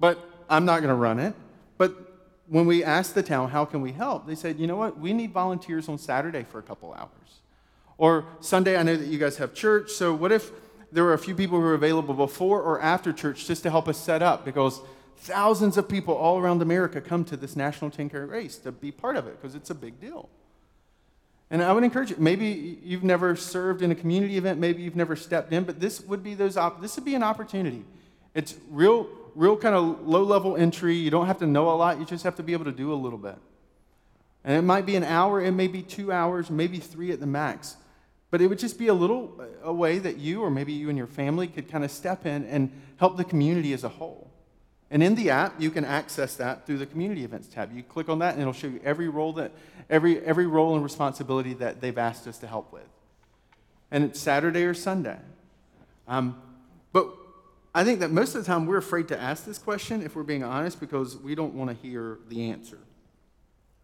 But 0.00 0.18
I'm 0.48 0.64
not 0.64 0.78
going 0.78 0.88
to 0.88 0.94
run 0.94 1.20
it. 1.20 1.34
But 1.76 1.94
when 2.48 2.64
we 2.64 2.82
asked 2.82 3.14
the 3.14 3.22
town, 3.22 3.50
how 3.50 3.66
can 3.66 3.82
we 3.82 3.92
help? 3.92 4.26
They 4.26 4.34
said, 4.34 4.58
you 4.58 4.66
know 4.66 4.76
what? 4.76 4.98
We 4.98 5.12
need 5.12 5.32
volunteers 5.32 5.86
on 5.86 5.98
Saturday 5.98 6.44
for 6.44 6.58
a 6.58 6.62
couple 6.62 6.94
hours. 6.94 7.10
Or 7.98 8.24
Sunday, 8.40 8.78
I 8.78 8.82
know 8.82 8.96
that 8.96 9.06
you 9.06 9.18
guys 9.18 9.36
have 9.36 9.52
church, 9.52 9.90
so 9.90 10.14
what 10.14 10.32
if 10.32 10.50
there 10.90 11.04
were 11.04 11.12
a 11.12 11.18
few 11.18 11.34
people 11.34 11.58
who 11.58 11.64
were 11.64 11.74
available 11.74 12.14
before 12.14 12.62
or 12.62 12.80
after 12.80 13.12
church 13.12 13.46
just 13.46 13.62
to 13.64 13.70
help 13.70 13.86
us 13.86 13.98
set 13.98 14.22
up? 14.22 14.46
Because 14.46 14.80
thousands 15.20 15.76
of 15.76 15.88
people 15.88 16.14
all 16.14 16.38
around 16.38 16.62
America 16.62 17.00
come 17.00 17.24
to 17.26 17.36
this 17.36 17.54
National 17.54 17.90
10K 17.90 18.28
race 18.28 18.56
to 18.58 18.72
be 18.72 18.90
part 18.90 19.16
of 19.16 19.26
it 19.26 19.40
because 19.40 19.54
it's 19.54 19.70
a 19.70 19.74
big 19.74 20.00
deal. 20.00 20.28
And 21.50 21.62
I 21.62 21.72
would 21.72 21.84
encourage 21.84 22.10
you, 22.10 22.16
maybe 22.18 22.78
you've 22.82 23.04
never 23.04 23.36
served 23.36 23.82
in 23.82 23.90
a 23.90 23.94
community 23.94 24.36
event, 24.36 24.58
maybe 24.58 24.82
you've 24.82 24.96
never 24.96 25.16
stepped 25.16 25.52
in, 25.52 25.64
but 25.64 25.80
this 25.80 26.00
would 26.00 26.22
be 26.22 26.34
those 26.34 26.56
op- 26.56 26.80
this 26.80 26.96
would 26.96 27.04
be 27.04 27.14
an 27.14 27.22
opportunity. 27.22 27.84
It's 28.34 28.54
real, 28.70 29.08
real 29.34 29.56
kind 29.56 29.74
of 29.74 30.06
low 30.06 30.22
level 30.22 30.56
entry. 30.56 30.94
You 30.94 31.10
don't 31.10 31.26
have 31.26 31.38
to 31.40 31.46
know 31.46 31.68
a 31.70 31.74
lot, 31.74 31.98
you 31.98 32.06
just 32.06 32.24
have 32.24 32.36
to 32.36 32.42
be 32.42 32.52
able 32.52 32.66
to 32.66 32.72
do 32.72 32.92
a 32.92 32.94
little 32.94 33.18
bit. 33.18 33.36
And 34.44 34.56
it 34.56 34.62
might 34.62 34.86
be 34.86 34.96
an 34.96 35.04
hour, 35.04 35.42
it 35.42 35.50
may 35.50 35.66
be 35.66 35.82
two 35.82 36.12
hours, 36.12 36.50
maybe 36.50 36.78
three 36.78 37.10
at 37.10 37.20
the 37.20 37.26
max. 37.26 37.76
But 38.30 38.40
it 38.40 38.46
would 38.46 38.60
just 38.60 38.78
be 38.78 38.86
a 38.86 38.94
little 38.94 39.44
a 39.62 39.72
way 39.72 39.98
that 39.98 40.16
you 40.16 40.40
or 40.40 40.50
maybe 40.50 40.72
you 40.72 40.88
and 40.88 40.96
your 40.96 41.08
family 41.08 41.48
could 41.48 41.68
kind 41.68 41.84
of 41.84 41.90
step 41.90 42.24
in 42.24 42.44
and 42.46 42.70
help 42.96 43.16
the 43.16 43.24
community 43.24 43.72
as 43.72 43.82
a 43.82 43.88
whole. 43.88 44.30
And 44.90 45.02
in 45.02 45.14
the 45.14 45.30
app, 45.30 45.60
you 45.60 45.70
can 45.70 45.84
access 45.84 46.34
that 46.36 46.66
through 46.66 46.78
the 46.78 46.86
community 46.86 47.24
events 47.24 47.46
tab. 47.46 47.74
You 47.74 47.82
click 47.82 48.08
on 48.08 48.18
that 48.18 48.32
and 48.32 48.40
it'll 48.40 48.52
show 48.52 48.66
you 48.66 48.80
every 48.84 49.08
role 49.08 49.32
that 49.34 49.52
every 49.88 50.20
every 50.20 50.46
role 50.46 50.74
and 50.74 50.82
responsibility 50.82 51.54
that 51.54 51.80
they've 51.80 51.96
asked 51.96 52.26
us 52.26 52.38
to 52.38 52.46
help 52.46 52.72
with. 52.72 52.88
And 53.90 54.04
it's 54.04 54.18
Saturday 54.18 54.64
or 54.64 54.74
Sunday. 54.74 55.18
Um, 56.08 56.40
but 56.92 57.08
I 57.72 57.84
think 57.84 58.00
that 58.00 58.10
most 58.10 58.34
of 58.34 58.42
the 58.42 58.46
time 58.46 58.66
we're 58.66 58.78
afraid 58.78 59.08
to 59.08 59.20
ask 59.20 59.44
this 59.44 59.58
question 59.58 60.02
if 60.02 60.16
we're 60.16 60.24
being 60.24 60.42
honest 60.42 60.80
because 60.80 61.16
we 61.16 61.34
don't 61.34 61.54
want 61.54 61.70
to 61.70 61.76
hear 61.76 62.18
the 62.28 62.50
answer. 62.50 62.78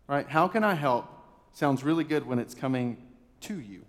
Right? 0.09 0.29
How 0.29 0.49
can 0.49 0.64
I 0.64 0.75
help? 0.75 1.07
Sounds 1.53 1.85
really 1.85 2.05
good 2.05 2.27
when 2.27 2.38
it's 2.38 2.55
coming 2.55 2.97
to 3.42 3.61
you. 3.61 3.85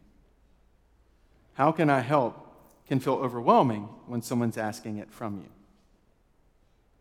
How 1.53 1.71
can 1.71 1.89
I 1.89 2.01
help? 2.01 2.47
can 2.88 2.99
feel 2.99 3.15
overwhelming 3.15 3.84
when 4.08 4.21
someone's 4.21 4.58
asking 4.58 4.97
it 4.97 5.12
from 5.12 5.38
you. 5.38 5.56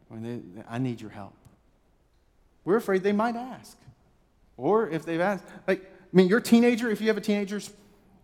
When 0.08 0.22
they, 0.22 0.62
I 0.68 0.78
need 0.78 1.00
your 1.00 1.10
help. 1.10 1.34
We're 2.64 2.76
afraid 2.76 3.02
they 3.02 3.12
might 3.12 3.36
ask. 3.36 3.76
Or 4.56 4.88
if 4.88 5.04
they've 5.04 5.20
asked, 5.20 5.44
like, 5.66 5.82
I 5.82 6.16
mean, 6.16 6.28
your 6.28 6.40
teenager, 6.40 6.90
if 6.90 7.00
you 7.00 7.08
have 7.08 7.16
a 7.16 7.20
teenager, 7.20 7.60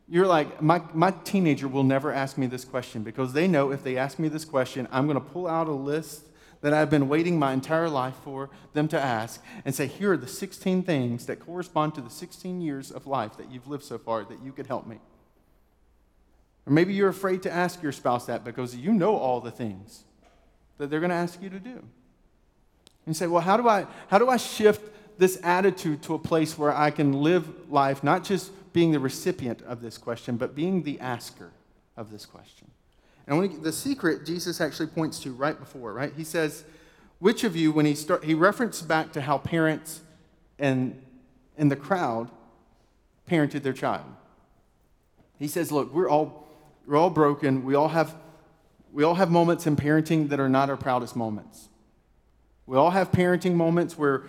you're 0.09 0.27
like, 0.27 0.63
my, 0.63 0.83
my 0.95 1.11
teenager 1.25 1.69
will 1.69 1.85
never 1.85 2.13
ask 2.13 2.39
me 2.39 2.47
this 2.47 2.65
question 2.65 3.03
because 3.03 3.33
they 3.33 3.47
know 3.47 3.71
if 3.71 3.85
they 3.85 3.97
ask 3.97 4.19
me 4.19 4.29
this 4.29 4.45
question, 4.45 4.89
I'm 4.91 5.07
going 5.07 5.19
to 5.19 5.25
pull 5.25 5.47
out 5.47 5.69
a 5.69 5.73
list 5.73 6.27
that 6.63 6.73
I've 6.73 6.91
been 6.91 7.09
waiting 7.09 7.39
my 7.39 7.53
entire 7.53 7.89
life 7.89 8.15
for 8.25 8.49
them 8.73 8.89
to 8.89 9.01
ask 9.01 9.43
and 9.65 9.75
say, 9.75 9.87
here 9.87 10.13
are 10.13 10.17
the 10.17 10.29
16 10.29 10.85
things 10.85 11.27
that 11.27 11.41
correspond 11.41 11.95
to 11.97 12.01
the 12.01 12.11
16 12.11 12.61
years 12.61 12.91
of 12.91 13.07
life 13.07 13.37
that 13.37 13.51
you've 13.51 13.67
lived 13.67 13.85
so 13.85 13.99
far 13.99 14.25
that 14.25 14.43
you 14.43 14.53
could 14.53 14.69
help 14.69 14.87
me. 14.87 14.99
Or 16.67 16.73
maybe 16.73 16.95
you're 16.95 17.09
afraid 17.09 17.43
to 17.43 17.53
ask 17.53 17.83
your 17.83 17.93
spouse 17.93 18.27
that 18.27 18.45
because 18.45 18.77
you 18.77 18.93
know 18.93 19.17
all 19.17 19.41
the 19.41 19.51
things 19.51 20.05
that 20.79 20.91
they're 20.91 21.01
going 21.01 21.11
to 21.11 21.17
ask 21.17 21.41
you 21.43 21.51
to 21.51 21.61
do. 21.61 21.71
And 21.71 21.83
you 23.07 23.15
say, 23.15 23.27
well, 23.27 23.43
how 23.43 23.57
do 23.57 23.69
I, 23.69 23.87
how 24.09 24.19
do 24.19 24.29
I 24.29 24.37
shift 24.37 24.91
this 25.19 25.39
attitude 25.43 26.03
to 26.05 26.15
a 26.15 26.19
place 26.19 26.57
where 26.57 26.75
I 26.75 26.91
can 26.91 27.13
live 27.13 27.71
life 27.71 28.03
not 28.03 28.25
just 28.25 28.51
being 28.73 28.93
the 28.93 28.99
recipient 28.99 29.63
of 29.63 29.81
this 29.83 29.99
question, 29.99 30.37
but 30.37 30.55
being 30.55 30.83
the 30.83 30.99
asker 31.01 31.51
of 31.97 32.11
this 32.11 32.25
question? 32.27 32.71
And 33.27 33.39
when 33.39 33.63
the 33.63 33.73
secret 33.73 34.27
Jesus 34.27 34.61
actually 34.61 34.89
points 34.89 35.21
to 35.21 35.33
right 35.33 35.59
before, 35.59 35.93
right? 35.93 36.13
He 36.17 36.25
says, 36.25 36.65
which 37.19 37.45
of 37.45 37.55
you, 37.55 37.71
when 37.71 37.87
he 37.87 37.95
start, 37.95 38.25
he 38.25 38.35
referenced 38.35 38.89
back 38.89 39.13
to 39.13 39.21
how 39.21 39.39
parents 39.39 40.01
and 40.59 41.01
in 41.57 41.69
the 41.69 41.77
crowd 41.77 42.31
parented 43.31 43.63
their 43.63 43.73
child. 43.73 44.07
He 45.39 45.47
says, 45.47 45.71
look, 45.71 45.95
we're 45.95 46.09
all 46.09 46.43
we're 46.87 46.97
all 46.97 47.11
broken. 47.11 47.65
We 47.65 47.75
all 47.75 47.89
have, 47.89 48.15
we 48.93 49.05
all 49.05 49.15
have 49.15 49.31
moments 49.31 49.67
in 49.67 49.75
parenting 49.75 50.29
that 50.29 50.39
are 50.39 50.49
not 50.49 50.69
our 50.69 50.77
proudest 50.77 51.17
moments. 51.17 51.69
We 52.67 52.77
all 52.77 52.91
have 52.91 53.11
parenting 53.11 53.55
moments 53.55 53.97
where, 53.97 54.25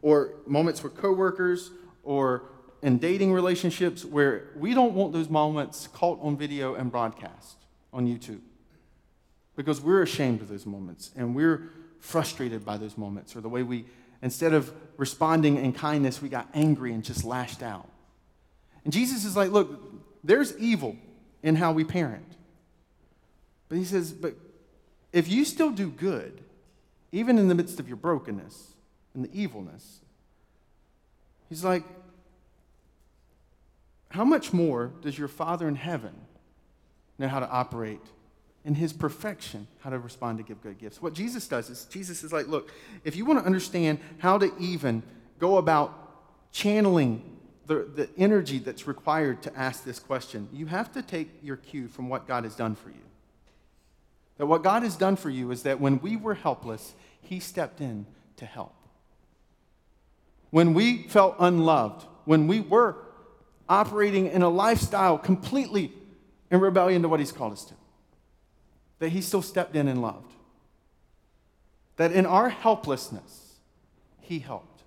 or 0.00 0.34
moments 0.46 0.82
with 0.82 0.96
coworkers 0.96 1.70
or 2.02 2.44
in 2.82 2.98
dating 2.98 3.32
relationships 3.32 4.04
where 4.04 4.50
we 4.56 4.74
don't 4.74 4.94
want 4.94 5.12
those 5.12 5.28
moments 5.28 5.88
caught 5.88 6.18
on 6.22 6.36
video 6.36 6.74
and 6.74 6.90
broadcast 6.90 7.56
on 7.92 8.06
YouTube 8.06 8.40
because 9.56 9.80
we're 9.80 10.02
ashamed 10.02 10.40
of 10.40 10.48
those 10.48 10.66
moments 10.66 11.10
and 11.16 11.34
we're 11.34 11.70
frustrated 11.98 12.64
by 12.64 12.76
those 12.76 12.96
moments 12.96 13.34
or 13.34 13.40
the 13.40 13.48
way 13.48 13.62
we, 13.62 13.86
instead 14.22 14.52
of 14.52 14.72
responding 14.96 15.56
in 15.56 15.72
kindness, 15.72 16.20
we 16.20 16.28
got 16.28 16.48
angry 16.54 16.92
and 16.92 17.02
just 17.02 17.24
lashed 17.24 17.62
out. 17.62 17.88
And 18.84 18.92
Jesus 18.92 19.24
is 19.24 19.36
like, 19.36 19.50
look, 19.50 19.80
there's 20.22 20.56
evil 20.58 20.96
in 21.42 21.56
how 21.56 21.72
we 21.72 21.84
parent. 21.84 22.26
But 23.74 23.80
he 23.80 23.86
says, 23.86 24.12
but 24.12 24.36
if 25.12 25.26
you 25.26 25.44
still 25.44 25.72
do 25.72 25.90
good, 25.90 26.42
even 27.10 27.40
in 27.40 27.48
the 27.48 27.56
midst 27.56 27.80
of 27.80 27.88
your 27.88 27.96
brokenness 27.96 28.68
and 29.14 29.24
the 29.24 29.30
evilness, 29.36 29.98
he's 31.48 31.64
like, 31.64 31.82
how 34.10 34.24
much 34.24 34.52
more 34.52 34.92
does 35.02 35.18
your 35.18 35.26
Father 35.26 35.66
in 35.66 35.74
heaven 35.74 36.14
know 37.18 37.26
how 37.26 37.40
to 37.40 37.50
operate 37.50 37.98
in 38.64 38.76
his 38.76 38.92
perfection, 38.92 39.66
how 39.80 39.90
to 39.90 39.98
respond 39.98 40.38
to 40.38 40.44
give 40.44 40.62
good 40.62 40.78
gifts? 40.78 41.02
What 41.02 41.12
Jesus 41.12 41.48
does 41.48 41.68
is, 41.68 41.86
Jesus 41.86 42.22
is 42.22 42.32
like, 42.32 42.46
look, 42.46 42.70
if 43.02 43.16
you 43.16 43.24
want 43.24 43.40
to 43.40 43.44
understand 43.44 43.98
how 44.18 44.38
to 44.38 44.52
even 44.60 45.02
go 45.40 45.56
about 45.56 46.52
channeling 46.52 47.38
the, 47.66 47.88
the 47.92 48.08
energy 48.16 48.60
that's 48.60 48.86
required 48.86 49.42
to 49.42 49.58
ask 49.58 49.82
this 49.82 49.98
question, 49.98 50.48
you 50.52 50.66
have 50.66 50.92
to 50.92 51.02
take 51.02 51.28
your 51.42 51.56
cue 51.56 51.88
from 51.88 52.08
what 52.08 52.28
God 52.28 52.44
has 52.44 52.54
done 52.54 52.76
for 52.76 52.90
you. 52.90 52.94
That 54.38 54.46
what 54.46 54.62
God 54.62 54.82
has 54.82 54.96
done 54.96 55.16
for 55.16 55.30
you 55.30 55.50
is 55.50 55.62
that 55.62 55.80
when 55.80 56.00
we 56.00 56.16
were 56.16 56.34
helpless, 56.34 56.94
He 57.20 57.40
stepped 57.40 57.80
in 57.80 58.06
to 58.36 58.46
help. 58.46 58.74
When 60.50 60.74
we 60.74 61.04
felt 61.04 61.36
unloved, 61.38 62.06
when 62.24 62.46
we 62.46 62.60
were 62.60 62.96
operating 63.68 64.26
in 64.26 64.42
a 64.42 64.48
lifestyle 64.48 65.18
completely 65.18 65.92
in 66.50 66.60
rebellion 66.60 67.02
to 67.02 67.08
what 67.08 67.20
He's 67.20 67.32
called 67.32 67.52
us 67.52 67.64
to, 67.64 67.74
that 68.98 69.10
He 69.10 69.20
still 69.20 69.42
stepped 69.42 69.76
in 69.76 69.88
and 69.88 70.02
loved. 70.02 70.32
That 71.96 72.12
in 72.12 72.26
our 72.26 72.48
helplessness, 72.48 73.54
He 74.20 74.40
helped. 74.40 74.82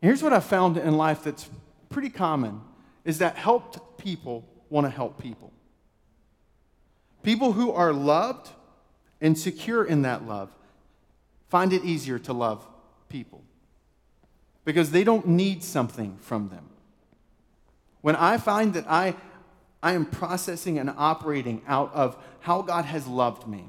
Here's 0.00 0.22
what 0.22 0.32
I 0.32 0.40
found 0.40 0.76
in 0.76 0.96
life 0.96 1.24
that's 1.24 1.48
pretty 1.88 2.10
common 2.10 2.60
is 3.04 3.18
that 3.18 3.36
helped 3.36 3.98
people 3.98 4.44
want 4.68 4.84
to 4.86 4.90
help 4.90 5.20
people. 5.20 5.52
People 7.26 7.54
who 7.54 7.72
are 7.72 7.92
loved 7.92 8.50
and 9.20 9.36
secure 9.36 9.84
in 9.84 10.02
that 10.02 10.28
love 10.28 10.48
find 11.48 11.72
it 11.72 11.84
easier 11.84 12.20
to 12.20 12.32
love 12.32 12.64
people 13.08 13.42
because 14.64 14.92
they 14.92 15.02
don't 15.02 15.26
need 15.26 15.64
something 15.64 16.18
from 16.18 16.50
them. 16.50 16.68
When 18.00 18.14
I 18.14 18.38
find 18.38 18.74
that 18.74 18.88
I, 18.88 19.16
I 19.82 19.94
am 19.94 20.06
processing 20.06 20.78
and 20.78 20.88
operating 20.88 21.62
out 21.66 21.92
of 21.92 22.16
how 22.38 22.62
God 22.62 22.84
has 22.84 23.08
loved 23.08 23.48
me, 23.48 23.64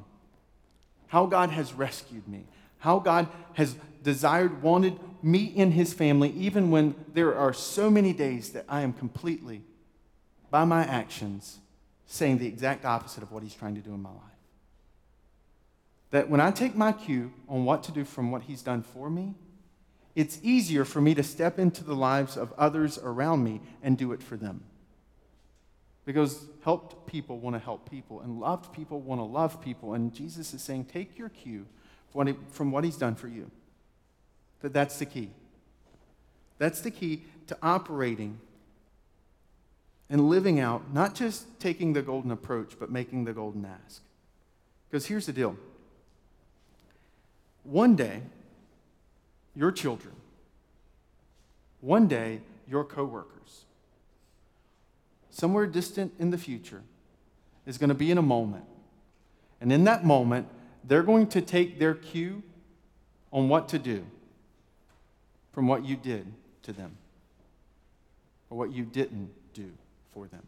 how 1.07 1.25
God 1.25 1.49
has 1.49 1.73
rescued 1.73 2.27
me, 2.27 2.45
how 2.77 2.99
God 2.99 3.27
has 3.53 3.75
desired, 4.03 4.61
wanted 4.61 4.99
me 5.23 5.45
in 5.45 5.71
his 5.71 5.95
family, 5.95 6.29
even 6.33 6.69
when 6.69 6.93
there 7.11 7.35
are 7.35 7.53
so 7.53 7.89
many 7.89 8.13
days 8.13 8.51
that 8.51 8.65
I 8.69 8.81
am 8.81 8.93
completely, 8.93 9.63
by 10.51 10.63
my 10.63 10.83
actions, 10.83 11.57
saying 12.07 12.39
the 12.39 12.47
exact 12.47 12.85
opposite 12.85 13.21
of 13.21 13.31
what 13.31 13.43
he's 13.43 13.53
trying 13.53 13.75
to 13.75 13.81
do 13.81 13.93
in 13.93 14.01
my 14.01 14.09
life. 14.09 14.21
That 16.11 16.29
when 16.29 16.39
I 16.39 16.51
take 16.51 16.75
my 16.75 16.93
cue 16.93 17.33
on 17.49 17.65
what 17.65 17.83
to 17.83 17.91
do 17.91 18.05
from 18.05 18.31
what 18.31 18.43
he's 18.43 18.61
done 18.61 18.81
for 18.81 19.09
me, 19.09 19.35
it's 20.15 20.39
easier 20.41 20.85
for 20.85 21.01
me 21.01 21.13
to 21.13 21.21
step 21.21 21.59
into 21.59 21.83
the 21.83 21.93
lives 21.93 22.37
of 22.37 22.53
others 22.57 22.97
around 22.97 23.43
me 23.43 23.61
and 23.83 23.97
do 23.97 24.13
it 24.13 24.23
for 24.23 24.37
them. 24.37 24.63
Because 26.05 26.45
helped 26.63 27.05
people 27.05 27.37
want 27.37 27.55
to 27.55 27.59
help 27.59 27.89
people, 27.89 28.21
and 28.21 28.39
loved 28.39 28.71
people 28.71 29.01
want 29.01 29.19
to 29.19 29.25
love 29.25 29.61
people. 29.61 29.93
And 29.93 30.13
Jesus 30.13 30.53
is 30.53 30.61
saying, 30.63 30.85
take 30.85 31.19
your 31.19 31.29
cue 31.29 31.65
from 32.49 32.71
what 32.71 32.85
he's 32.85 32.95
done 32.95 33.15
for 33.15 33.27
you. 33.27 33.51
That 34.61 34.73
that's 34.73 34.97
the 34.97 35.05
key. 35.05 35.29
That's 36.57 36.79
the 36.79 36.89
key 36.89 37.25
to 37.47 37.57
operating 37.61 38.39
and 40.09 40.29
living 40.29 40.59
out, 40.59 40.93
not 40.93 41.15
just 41.15 41.59
taking 41.59 41.93
the 41.93 42.01
golden 42.01 42.31
approach, 42.31 42.73
but 42.79 42.89
making 42.89 43.25
the 43.25 43.33
golden 43.33 43.65
ask. 43.65 44.01
Because 44.89 45.05
here's 45.07 45.25
the 45.25 45.33
deal 45.33 45.57
one 47.63 47.95
day, 47.95 48.21
your 49.55 49.71
children, 49.71 50.15
one 51.81 52.07
day, 52.07 52.41
your 52.67 52.85
coworkers, 52.85 53.65
somewhere 55.29 55.67
distant 55.67 56.13
in 56.19 56.31
the 56.31 56.37
future, 56.37 56.83
is 57.65 57.77
going 57.77 57.89
to 57.89 57.95
be 57.95 58.09
in 58.11 58.17
a 58.17 58.21
moment. 58.21 58.63
And 59.59 59.73
in 59.73 59.83
that 59.83 60.05
moment, 60.05 60.47
they're 60.83 61.03
going 61.03 61.27
to 61.27 61.41
take 61.41 61.79
their 61.79 61.93
cue 61.93 62.43
on 63.33 63.49
what 63.49 63.67
to 63.69 63.79
do 63.79 64.05
from 65.51 65.67
what 65.67 65.83
you 65.83 65.97
did 65.97 66.31
to 66.63 66.71
them 66.71 66.97
or 68.49 68.57
what 68.57 68.71
you 68.71 68.85
didn't 68.85 69.31
for 70.17 70.27
them. 70.27 70.43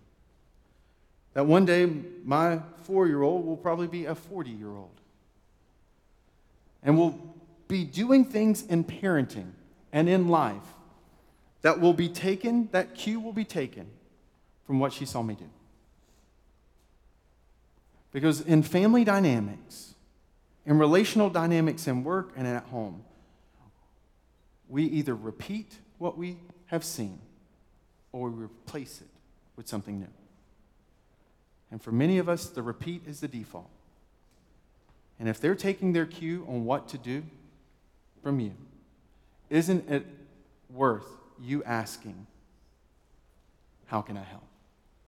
That 1.34 1.46
one 1.46 1.66
day, 1.66 1.86
my 2.24 2.60
four 2.84 3.08
year 3.08 3.22
old 3.22 3.46
will 3.46 3.58
probably 3.58 3.88
be 3.88 4.06
a 4.06 4.16
40 4.16 4.50
year 4.50 4.70
old. 4.70 5.00
And 6.82 6.98
will 6.98 7.36
be 7.68 7.84
doing 7.84 8.26
things 8.26 8.66
in 8.66 8.84
parenting 8.84 9.52
and 9.92 10.10
in 10.10 10.30
life 10.30 10.64
that 11.62 11.80
will 11.80 11.94
be 11.94 12.10
taken, 12.10 12.70
that 12.72 12.96
cue 12.96 13.20
will 13.20 13.34
be 13.34 13.44
taken 13.44 13.86
from 14.66 14.80
what 14.80 14.92
she 14.92 15.06
saw 15.06 15.22
me 15.22 15.36
do. 15.36 15.50
Because 18.12 18.42
in 18.42 18.64
family 18.64 19.04
dynamics, 19.04 19.94
in 20.66 20.80
relational 20.80 21.30
dynamics 21.30 21.86
in 21.86 22.04
work 22.04 22.32
and 22.36 22.48
at 22.48 22.64
home, 22.66 23.04
we 24.68 24.86
either 24.86 25.14
repeat 25.14 25.78
what 26.00 26.18
we 26.18 26.38
have 26.68 26.84
seen 26.84 27.20
or 28.12 28.30
we 28.30 28.46
replace 28.46 29.02
it 29.02 29.19
with 29.60 29.68
something 29.68 30.00
new. 30.00 30.08
And 31.70 31.82
for 31.82 31.92
many 31.92 32.18
of 32.18 32.30
us, 32.30 32.46
the 32.46 32.64
repeat 32.64 33.02
is 33.06 33.20
the 33.20 33.28
default. 33.28 33.70
And 35.20 35.28
if 35.28 35.42
they're 35.42 35.54
taking 35.54 35.92
their 35.92 36.06
cue 36.06 36.46
on 36.48 36.64
what 36.64 36.88
to 36.88 36.98
do 36.98 37.24
from 38.24 38.40
you, 38.40 38.54
isn't 39.50 39.90
it 39.90 40.06
worth 40.70 41.08
you 41.42 41.62
asking, 41.66 42.26
How 43.88 44.00
can 44.02 44.16
I 44.16 44.24
help? 44.24 44.49